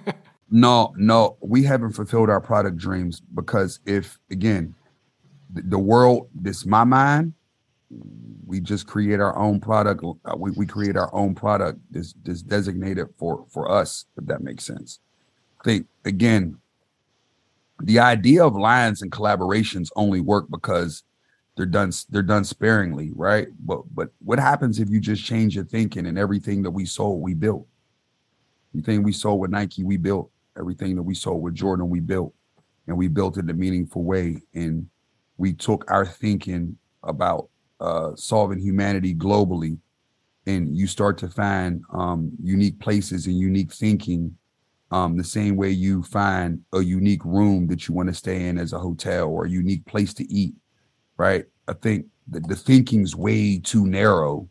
[0.50, 4.74] no, no, we haven't fulfilled our product dreams because if again,
[5.50, 7.32] the world, this my mind
[8.48, 10.02] we just create our own product.
[10.02, 14.42] Uh, we, we create our own product that's, that's designated for for us, if that
[14.42, 15.00] makes sense.
[15.60, 16.58] I think again,
[17.80, 21.04] the idea of lines and collaborations only work because
[21.56, 23.48] they're done they're done sparingly, right?
[23.60, 27.20] But but what happens if you just change your thinking and everything that we sold,
[27.20, 27.66] we built?
[28.72, 30.30] Everything we sold with Nike, we built.
[30.58, 32.32] Everything that we sold with Jordan, we built.
[32.86, 34.42] And we built it in a meaningful way.
[34.54, 34.88] And
[35.36, 39.78] we took our thinking about uh, solving humanity globally,
[40.46, 44.36] and you start to find um, unique places and unique thinking,
[44.90, 48.58] um, the same way you find a unique room that you want to stay in
[48.58, 50.54] as a hotel or a unique place to eat,
[51.18, 51.44] right?
[51.66, 54.48] I think that the thinking's way too narrow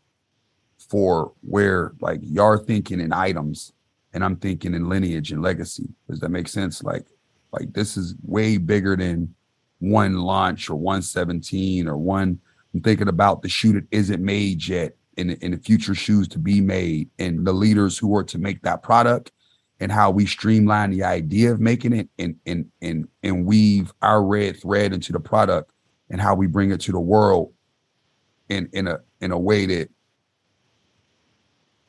[0.78, 3.72] for where like you're thinking in items
[4.14, 5.88] and I'm thinking in lineage and legacy.
[6.08, 6.82] Does that make sense?
[6.82, 7.04] Like,
[7.52, 9.34] like this is way bigger than
[9.80, 12.40] one launch or 117 or one
[12.78, 16.38] I'm thinking about the shoe that isn't made yet and, in the future shoes to
[16.38, 19.32] be made and the leaders who are to make that product
[19.80, 24.22] and how we streamline the idea of making it and and and and weave our
[24.22, 25.72] red thread into the product
[26.08, 27.52] and how we bring it to the world
[28.48, 29.90] in in a in a way that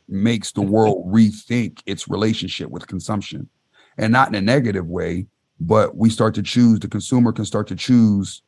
[0.08, 3.48] makes the world rethink its relationship with consumption.
[3.96, 5.28] And not in a negative way
[5.60, 8.42] but we start to choose the consumer can start to choose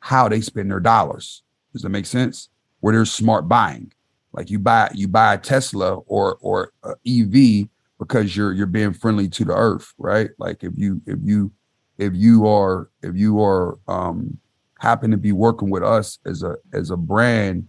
[0.00, 1.42] how they spend their dollars
[1.72, 2.48] does that make sense?
[2.80, 3.92] Where there's smart buying,
[4.32, 6.72] like you buy you buy a Tesla or or
[7.06, 7.68] EV
[7.98, 10.30] because you're you're being friendly to the earth, right?
[10.38, 11.52] Like if you if you
[11.98, 14.38] if you are if you are um
[14.78, 17.68] happen to be working with us as a as a brand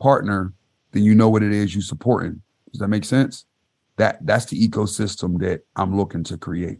[0.00, 0.52] partner,
[0.92, 2.42] then you know what it is you supporting.
[2.72, 3.44] Does that make sense?
[3.96, 6.78] That that's the ecosystem that I'm looking to create.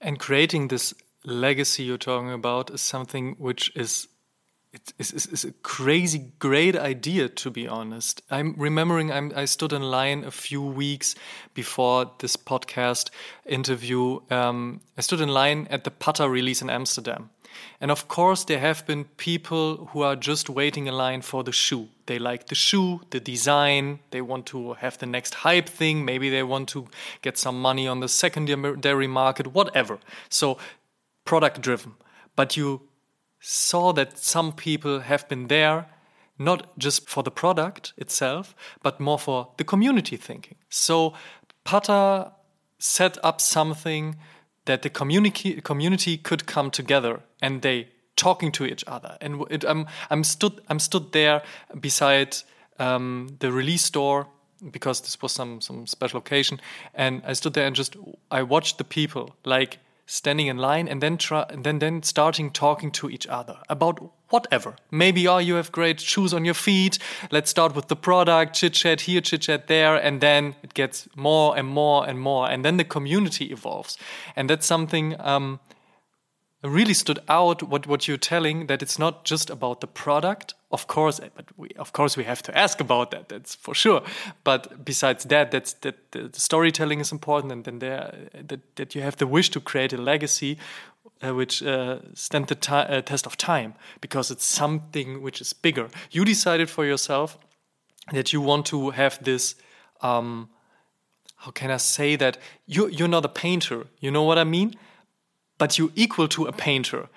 [0.00, 0.92] And creating this
[1.24, 4.08] legacy you're talking about is something which is
[4.98, 8.22] it's, it's, it's, a crazy great idea to be honest.
[8.30, 11.14] I'm remembering I'm, i stood in line a few weeks
[11.54, 13.10] before this podcast
[13.44, 14.20] interview.
[14.30, 17.30] Um, i stood in line at the Patta release in amsterdam.
[17.80, 21.52] And of course there have been people who are just waiting in line for the
[21.52, 21.88] shoe.
[22.06, 24.00] They like the shoe the design.
[24.10, 26.04] They want to have the next hype thing.
[26.04, 26.88] Maybe they want to
[27.22, 29.98] get some money on the secondary market whatever.
[30.28, 30.58] So
[31.24, 31.94] product driven
[32.36, 32.82] but you
[33.48, 35.86] saw that some people have been there
[36.36, 40.56] not just for the product itself, but more for the community thinking.
[40.68, 41.14] So
[41.64, 42.32] Patta
[42.78, 44.16] set up something
[44.64, 49.16] that the community community could come together and they talking to each other.
[49.20, 51.42] And it, I'm I'm stood I'm stood there
[51.80, 52.36] beside
[52.80, 54.26] um, the release store
[54.70, 56.60] because this was some some special occasion,
[56.94, 57.96] and I stood there and just
[58.30, 62.50] I watched the people like standing in line and then try and then then starting
[62.50, 63.98] talking to each other about
[64.30, 64.76] whatever.
[64.90, 66.98] Maybe oh you have great shoes on your feet.
[67.30, 68.54] Let's start with the product.
[68.54, 69.96] Chit chat here chit chat there.
[69.96, 72.48] And then it gets more and more and more.
[72.48, 73.98] And then the community evolves.
[74.36, 75.60] And that's something um,
[76.66, 80.54] really stood out what, what you're telling that it's not just about the product.
[80.70, 84.02] Of course but we of course we have to ask about that that's for sure.
[84.44, 89.02] But besides that that's that the storytelling is important and then there that, that you
[89.02, 90.58] have the wish to create a legacy
[91.22, 95.88] uh, which uh, stand the uh, test of time because it's something which is bigger.
[96.10, 97.38] You decided for yourself
[98.12, 99.54] that you want to have this
[100.02, 100.48] um,
[101.36, 102.38] how can I say that?
[102.66, 104.74] You you're not a painter you know what I mean
[105.58, 107.08] but you equal to a painter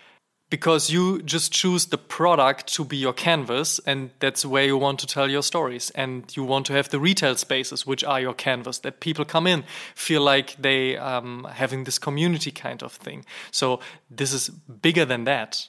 [0.50, 5.00] because you just choose the product to be your canvas and that's where you want
[5.00, 5.92] to tell your stories.
[5.92, 9.46] And you want to have the retail spaces which are your canvas that people come
[9.46, 9.64] in
[9.94, 13.26] feel like they um, having this community kind of thing.
[13.52, 13.80] So
[14.10, 15.68] this is bigger than that.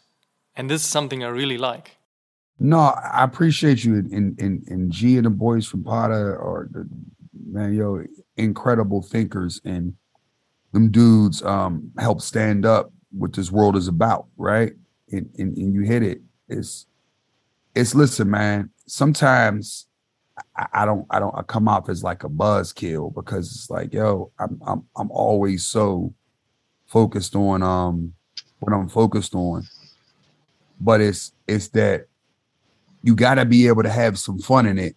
[0.57, 1.97] And this is something i really like.
[2.59, 6.89] No i appreciate you in in in g and the boys from Patta or the
[7.47, 8.03] man yo
[8.37, 9.61] incredible thinkers.
[9.65, 9.95] And
[10.73, 14.73] them dudes um, help stand up what this world is about, right?
[15.11, 16.21] And, and, and you hit it.
[16.49, 16.87] It's
[17.75, 18.71] it's listen, man.
[18.87, 19.87] Sometimes
[20.57, 23.93] I, I, don't I don't I come off as like a buzzkill because it's like,
[23.93, 26.15] yo, I'm I'm I'm always so
[26.87, 28.15] focused on um
[28.61, 29.65] what I'm focused on.
[30.81, 32.07] But it's it's that
[33.03, 34.97] you gotta be able to have some fun in it.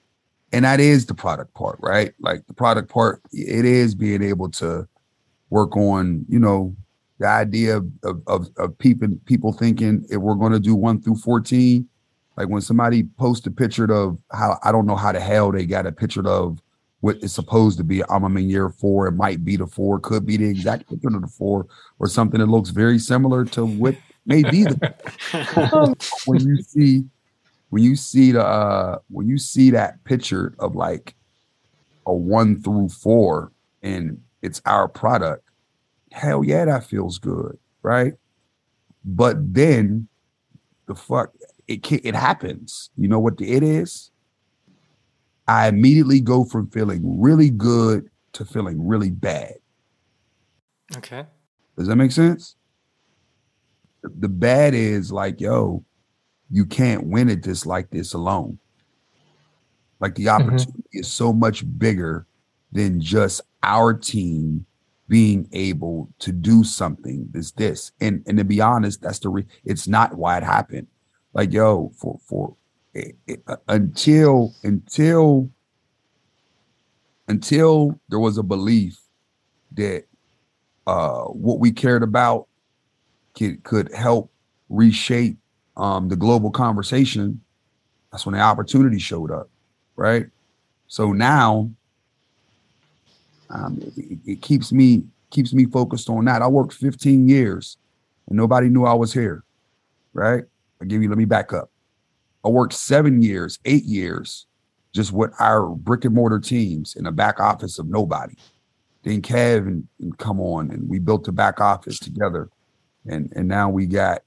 [0.52, 2.14] And that is the product part, right?
[2.20, 4.88] Like the product part, it is being able to
[5.54, 6.76] work on, you know,
[7.20, 7.88] the idea of
[8.26, 11.88] of, of people people thinking if we're going to do one through 14,
[12.38, 15.68] like when somebody posts a picture of how I don't know how the hell they
[15.68, 16.60] got a picture of
[17.01, 19.08] what is supposed to be I'm in year four.
[19.08, 21.68] It might be the four, could be the exact picture of the four,
[21.99, 23.95] or something that looks very similar to what
[24.26, 24.78] may be the
[26.26, 27.04] when you see
[27.70, 31.14] when you see the uh when you see that picture of like
[32.08, 33.51] a one through four
[33.84, 35.50] and it's our product,
[36.12, 38.14] hell yeah, that feels good, right?
[39.04, 40.08] But then
[40.86, 41.34] the fuck
[41.68, 42.91] it it happens.
[42.98, 44.12] You know what the it is?
[45.48, 49.56] I immediately go from feeling really good to feeling really bad.
[50.98, 51.26] Okay.
[51.78, 52.56] Does that make sense?
[54.04, 55.84] The bad is like, yo,
[56.52, 58.60] you can't win at this like this alone.
[60.00, 60.44] Like the mm-hmm.
[60.44, 61.00] opportunity mm-hmm.
[61.00, 62.28] is so much bigger
[62.74, 64.66] than just our team
[65.08, 67.92] being able to do something is this.
[68.02, 70.88] And and to be honest that's the re- it's not why it happened.
[71.34, 72.56] Like yo for for
[72.94, 75.50] it, it, uh, until until
[77.28, 79.00] until there was a belief
[79.74, 80.06] that
[80.88, 82.48] uh what we cared about
[83.38, 84.32] could could help
[84.70, 85.38] reshape
[85.78, 87.42] um the global conversation
[88.12, 89.50] that's when the opportunity showed up
[89.96, 90.28] right?
[90.88, 91.72] So now
[93.54, 96.41] um, it, it, keeps me keeps me focused on that.
[96.41, 97.78] I worked 15 years
[98.28, 99.43] and nobody knew I was here.
[100.14, 100.43] Right?
[100.82, 101.10] I give you.
[101.10, 101.70] Let me back up.
[102.43, 104.45] I worked seven years, eight years,
[104.91, 108.36] just with our brick and mortar teams in the back office of nobody.
[109.04, 112.49] Then Kev and, and come on, and we built the back office together,
[113.06, 114.24] and and now we got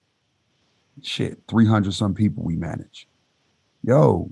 [1.02, 3.08] shit 300 some people we manage.
[3.82, 4.30] Yo,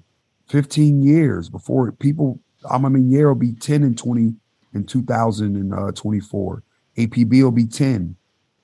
[0.49, 2.41] 15 years before people.
[2.71, 4.35] I'm mean, year will be 10 and 20
[4.75, 6.63] in 2024.
[6.97, 8.17] APB will be 10.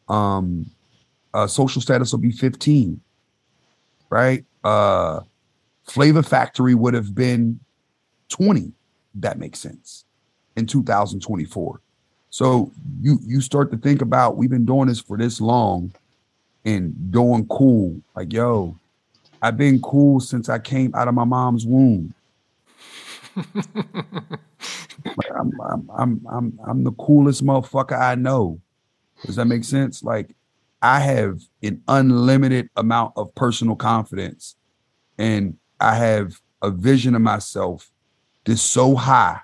[0.08, 0.66] Um,
[1.34, 3.00] uh, social status will be 15.
[4.10, 4.44] right?
[4.64, 5.20] Uh
[5.84, 7.58] Flavor Factory would have been
[8.28, 8.72] 20.
[9.16, 10.04] That makes sense
[10.56, 11.80] in 2024.
[12.30, 15.92] So you you start to think about we've been doing this for this long
[16.64, 18.00] and doing cool.
[18.14, 18.76] Like, yo,
[19.42, 22.14] I've been cool since I came out of my mom's womb.
[25.04, 28.60] like, I'm, I'm, I'm, I'm, I'm the coolest motherfucker I know.
[29.24, 30.02] Does that make sense?
[30.02, 30.34] Like,
[30.82, 34.56] I have an unlimited amount of personal confidence,
[35.18, 37.90] and I have a vision of myself
[38.44, 39.40] that's so high,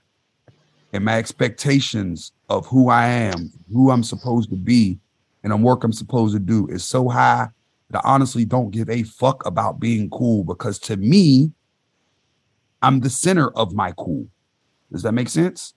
[0.93, 4.99] and my expectations of who I am, who I'm supposed to be,
[5.43, 7.49] and the work I'm supposed to do is so high
[7.91, 11.53] that I honestly don't give a fuck about being cool because to me,
[12.83, 14.27] I'm the center of my cool.
[14.97, 15.75] Does that make sense?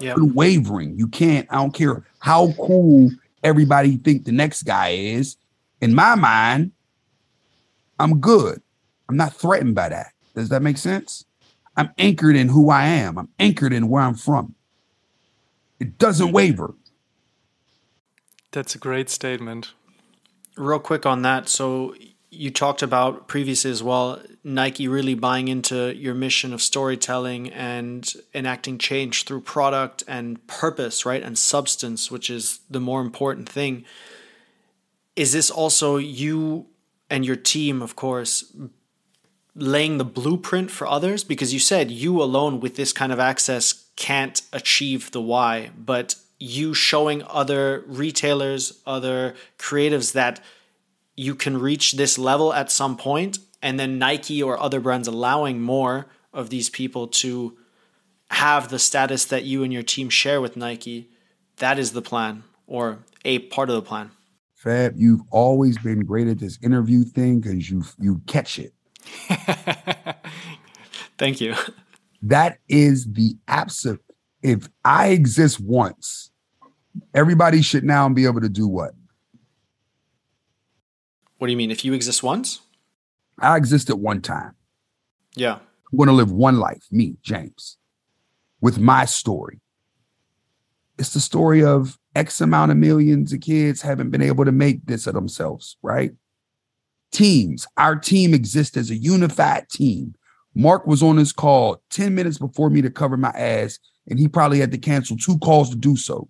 [0.00, 0.14] Yeah.
[0.16, 0.96] Unwavering.
[0.96, 3.10] You can't, I don't care how cool
[3.42, 5.36] everybody think the next guy is.
[5.80, 6.72] In my mind,
[7.98, 8.62] I'm good.
[9.08, 10.12] I'm not threatened by that.
[10.34, 11.24] Does that make sense?
[11.76, 13.18] I'm anchored in who I am.
[13.18, 14.54] I'm anchored in where I'm from.
[15.80, 16.74] It doesn't waver.
[18.52, 19.72] That's a great statement.
[20.56, 21.48] Real quick on that.
[21.48, 21.94] So
[22.30, 28.12] you talked about previously as well Nike really buying into your mission of storytelling and
[28.34, 31.22] enacting change through product and purpose, right?
[31.22, 33.86] And substance, which is the more important thing.
[35.16, 36.66] Is this also you
[37.08, 38.52] and your team, of course,
[39.54, 41.24] laying the blueprint for others?
[41.24, 46.16] Because you said you alone with this kind of access can't achieve the why, but
[46.38, 50.40] you showing other retailers, other creatives that
[51.16, 55.62] you can reach this level at some point, and then Nike or other brands allowing
[55.62, 57.56] more of these people to
[58.28, 61.08] have the status that you and your team share with Nike.
[61.56, 64.10] That is the plan, or a part of the plan.
[64.54, 68.74] Fab, you've always been great at this interview thing because you you catch it.
[71.18, 71.54] Thank you.
[72.20, 74.02] That is the absolute.
[74.42, 76.30] If I exist once,
[77.14, 78.92] everybody should now be able to do what?
[81.38, 81.70] What do you mean?
[81.70, 82.60] If you exist once?
[83.38, 84.54] I exist at one time.
[85.36, 85.58] Yeah.
[85.92, 87.76] I'm going to live one life, me, James,
[88.60, 89.60] with my story.
[90.98, 94.86] It's the story of X amount of millions of kids haven't been able to make
[94.86, 96.12] this of themselves, right?
[97.10, 97.66] Teams.
[97.76, 100.14] Our team exists as a unified team.
[100.54, 103.78] Mark was on this call 10 minutes before me to cover my ass,
[104.08, 106.28] and he probably had to cancel two calls to do so,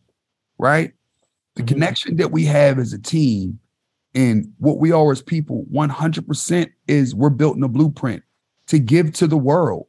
[0.58, 0.92] right?
[1.56, 1.68] The mm-hmm.
[1.74, 3.60] connection that we have as a team
[4.14, 8.22] and what we are as people 100% is we're built in a blueprint
[8.68, 9.86] to give to the world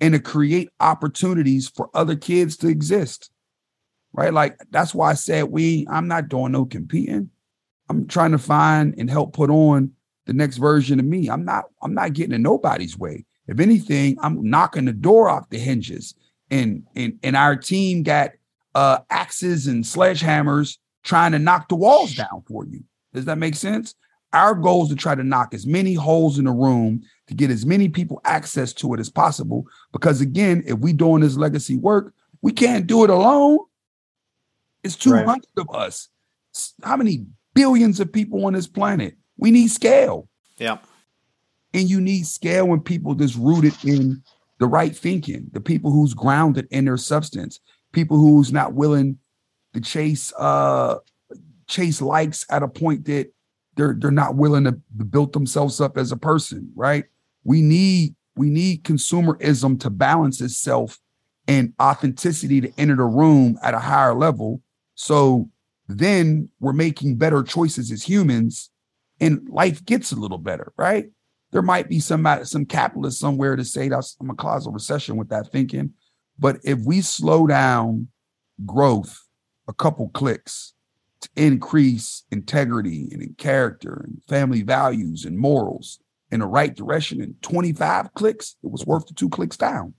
[0.00, 3.30] and to create opportunities for other kids to exist.
[4.12, 4.32] Right?
[4.32, 7.30] Like that's why I said we I'm not doing no competing.
[7.88, 9.92] I'm trying to find and help put on
[10.26, 11.28] the next version of me.
[11.28, 13.24] I'm not I'm not getting in nobody's way.
[13.46, 16.14] If anything, I'm knocking the door off the hinges.
[16.50, 18.32] And and and our team got
[18.74, 22.84] uh axes and sledgehammers trying to knock the walls down for you.
[23.12, 23.94] Does that make sense?
[24.32, 27.50] Our goal is to try to knock as many holes in the room to get
[27.50, 29.66] as many people access to it as possible.
[29.92, 33.60] Because again, if we doing this legacy work, we can't do it alone.
[34.84, 35.40] It's 200 right.
[35.56, 36.08] of us.
[36.82, 39.16] How many billions of people on this planet?
[39.38, 40.28] We need scale.
[40.58, 40.78] Yeah.
[41.72, 44.22] And you need scale when people that's rooted in
[44.58, 47.60] the right thinking, the people who's grounded in their substance,
[47.92, 49.18] people who's not willing
[49.74, 50.96] to chase uh
[51.68, 53.30] chase likes at a point that
[53.76, 57.04] they're they're not willing to build themselves up as a person, right?
[57.44, 60.98] We need we need consumerism to balance itself
[61.46, 64.60] and authenticity to enter the room at a higher level.
[64.94, 65.48] So
[65.88, 68.70] then we're making better choices as humans
[69.20, 71.06] and life gets a little better, right?
[71.50, 74.70] There might be some uh, some capitalist somewhere to say that's I'm gonna cause a
[74.70, 75.94] recession with that thinking.
[76.38, 78.08] But if we slow down
[78.66, 79.18] growth
[79.66, 80.74] a couple clicks
[81.20, 85.98] to increase integrity and in character and family values and morals
[86.30, 89.94] in the right direction in 25 clicks, it was worth the two clicks down.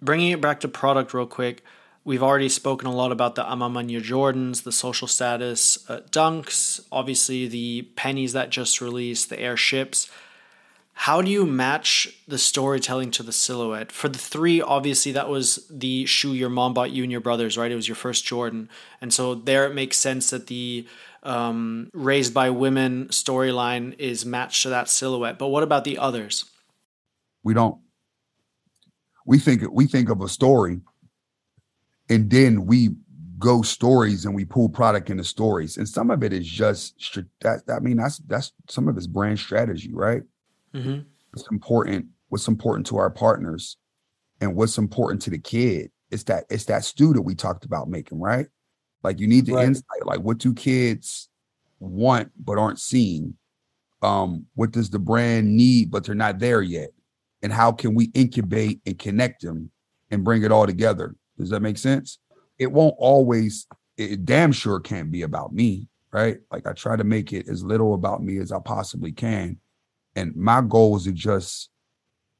[0.00, 1.62] Bringing it back to product real quick,
[2.04, 6.00] we've already spoken a lot about the A Ma Maniére Jordans, the social status uh,
[6.10, 10.10] dunks, obviously the pennies that just released, the airships
[10.94, 15.66] how do you match the storytelling to the silhouette for the three obviously that was
[15.70, 18.68] the shoe your mom bought you and your brothers right it was your first jordan
[19.00, 20.86] and so there it makes sense that the
[21.22, 26.44] um, raised by women storyline is matched to that silhouette but what about the others
[27.42, 27.78] we don't
[29.26, 30.80] we think we think of a story
[32.10, 32.90] and then we
[33.44, 35.76] ghost stories and we pull product into stories.
[35.76, 37.62] And some of it is just that.
[37.68, 40.22] I mean, that's that's some of it's brand strategy, right?
[40.74, 41.00] Mm-hmm.
[41.34, 42.06] It's important.
[42.28, 43.76] What's important to our partners,
[44.40, 45.90] and what's important to the kid.
[46.10, 48.46] It's that it's that student we talked about making, right?
[49.02, 49.66] Like you need the right.
[49.66, 50.04] insight.
[50.04, 51.28] Like what do kids
[51.80, 53.36] want but aren't seeing?
[54.02, 56.90] Um, what does the brand need but they're not there yet?
[57.42, 59.70] And how can we incubate and connect them
[60.10, 61.14] and bring it all together?
[61.38, 62.18] Does that make sense?
[62.58, 63.66] It won't always,
[63.96, 66.38] it damn sure can't be about me, right?
[66.52, 69.58] Like I try to make it as little about me as I possibly can.
[70.16, 71.70] And my goal is to just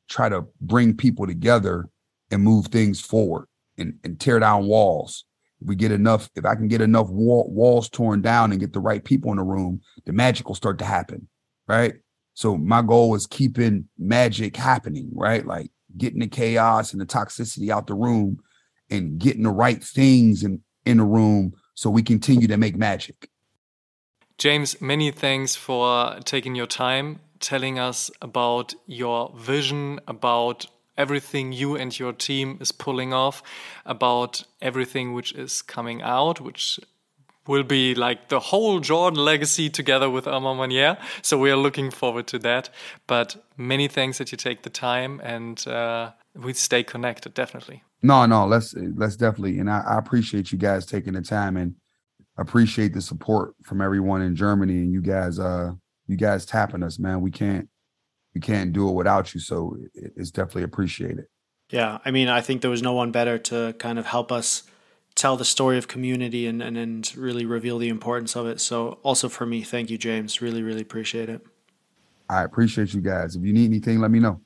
[0.08, 1.88] try to bring people together
[2.30, 3.46] and move things forward
[3.78, 5.24] and, and tear down walls
[5.64, 8.80] we get enough, if I can get enough wall, walls torn down and get the
[8.80, 11.28] right people in the room, the magic will start to happen.
[11.66, 11.94] Right.
[12.34, 15.46] So my goal is keeping magic happening, right?
[15.46, 18.38] Like getting the chaos and the toxicity out the room
[18.90, 23.30] and getting the right things in, in the room so we continue to make magic.
[24.36, 30.66] James, many thanks for taking your time, telling us about your vision, about
[30.96, 33.42] everything you and your team is pulling off,
[33.84, 36.80] about everything which is coming out, which
[37.46, 40.96] will be like the whole Jordan legacy together with A Ma Maniére.
[41.22, 42.70] So we are looking forward to that.
[43.06, 47.82] But many thanks that you take the time and uh, we stay connected, definitely.
[48.02, 51.74] No, no, let's let's definitely, and I, I appreciate you guys taking the time and
[52.36, 55.72] appreciate the support from everyone in Germany and you guys, uh,
[56.06, 57.20] you guys tapping us, man.
[57.20, 57.68] We can't
[58.34, 59.40] we can't do it without you.
[59.40, 61.26] So it's definitely appreciated.
[61.70, 64.64] Yeah, I mean, I think there was no one better to kind of help us
[65.14, 68.60] tell the story of community and, and, and really reveal the importance of it.
[68.60, 70.42] So also for me, thank you, James.
[70.42, 71.46] Really, really appreciate it.
[72.28, 73.36] I appreciate you guys.
[73.36, 74.40] If you need anything, let me know.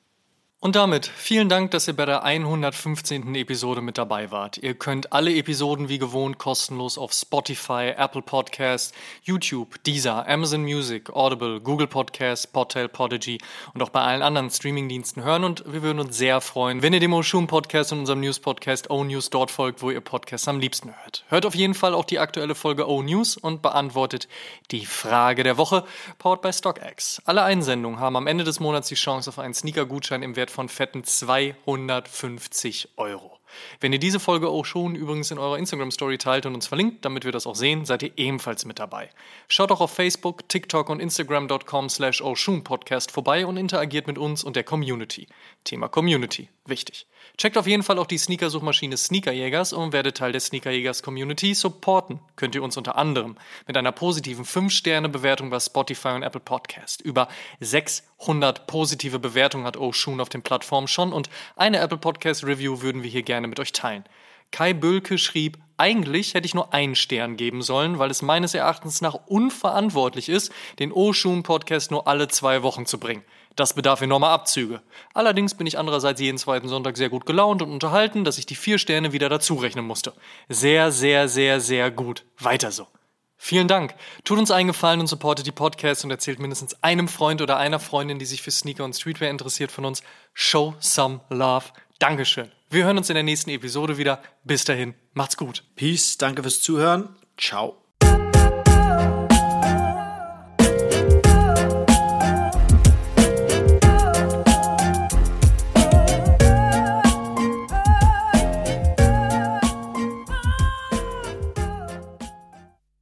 [0.61, 3.33] Und damit vielen Dank, dass ihr bei der 115.
[3.35, 4.57] Episode mit dabei wart.
[4.57, 8.91] Ihr könnt alle Episoden wie gewohnt kostenlos auf Spotify, Apple Podcasts,
[9.23, 13.37] YouTube, Deezer, Amazon Music, Audible, Google Podcasts, Podtail, Podigy
[13.73, 16.99] und auch bei allen anderen Streamingdiensten hören und wir würden uns sehr freuen, wenn ihr
[16.99, 20.59] dem Oshun Podcast und unserem News Podcast O News dort folgt, wo ihr Podcasts am
[20.59, 21.23] liebsten hört.
[21.29, 24.27] Hört auf jeden Fall auch die aktuelle Folge O News und beantwortet
[24.71, 25.85] die Frage der Woche,
[26.17, 27.21] powered by StockX.
[27.23, 30.55] Alle Einsendungen haben am Ende des Monats die Chance auf einen Sneaker-Gutschein im Wert Wert
[30.55, 33.37] von fetten 250 Euro.
[33.79, 37.23] Wenn ihr diese Folge auch schon übrigens in eurer Instagram-Story teilt und uns verlinkt, damit
[37.25, 39.09] wir das auch sehen, seid ihr ebenfalls mit dabei.
[39.47, 42.23] Schaut auch auf Facebook, TikTok und Instagram.com slash
[42.63, 45.27] Podcast vorbei und interagiert mit uns und der Community.
[45.63, 47.07] Thema Community, wichtig.
[47.37, 51.53] Checkt auf jeden Fall auch die Sneaker-Suchmaschine Sneakerjägers und werdet Teil der Sneakerjägers-Community.
[51.53, 57.01] Supporten könnt ihr uns unter anderem mit einer positiven 5-Sterne-Bewertung bei Spotify und Apple Podcast.
[57.01, 57.27] Über
[57.59, 63.09] 600 positive Bewertungen hat Oshun auf den Plattformen schon und eine Apple Podcast-Review würden wir
[63.09, 64.03] hier gerne mit euch teilen.
[64.51, 68.99] Kai Bölke schrieb, eigentlich hätte ich nur einen Stern geben sollen, weil es meines Erachtens
[68.99, 73.23] nach unverantwortlich ist, den Oshun Podcast nur alle zwei Wochen zu bringen.
[73.59, 74.81] Das bedarf enormer Abzüge.
[75.13, 78.55] Allerdings bin ich andererseits jeden zweiten Sonntag sehr gut gelaunt und unterhalten, dass ich die
[78.55, 80.13] vier Sterne wieder dazurechnen musste.
[80.47, 82.23] Sehr, sehr, sehr, sehr gut.
[82.37, 82.87] Weiter so.
[83.35, 83.95] Vielen Dank.
[84.23, 87.81] Tut uns einen Gefallen und supportet die Podcasts und erzählt mindestens einem Freund oder einer
[87.81, 90.03] Freundin, die sich für Sneaker und Streetwear interessiert von uns.
[90.33, 91.65] Show some love.
[91.99, 92.49] Dankeschön.
[92.69, 94.21] Wir hören uns in der nächsten Episode wieder.
[94.45, 95.65] Bis dahin, macht's gut.
[95.75, 97.09] Peace, danke fürs Zuhören.
[97.37, 97.88] Ciao.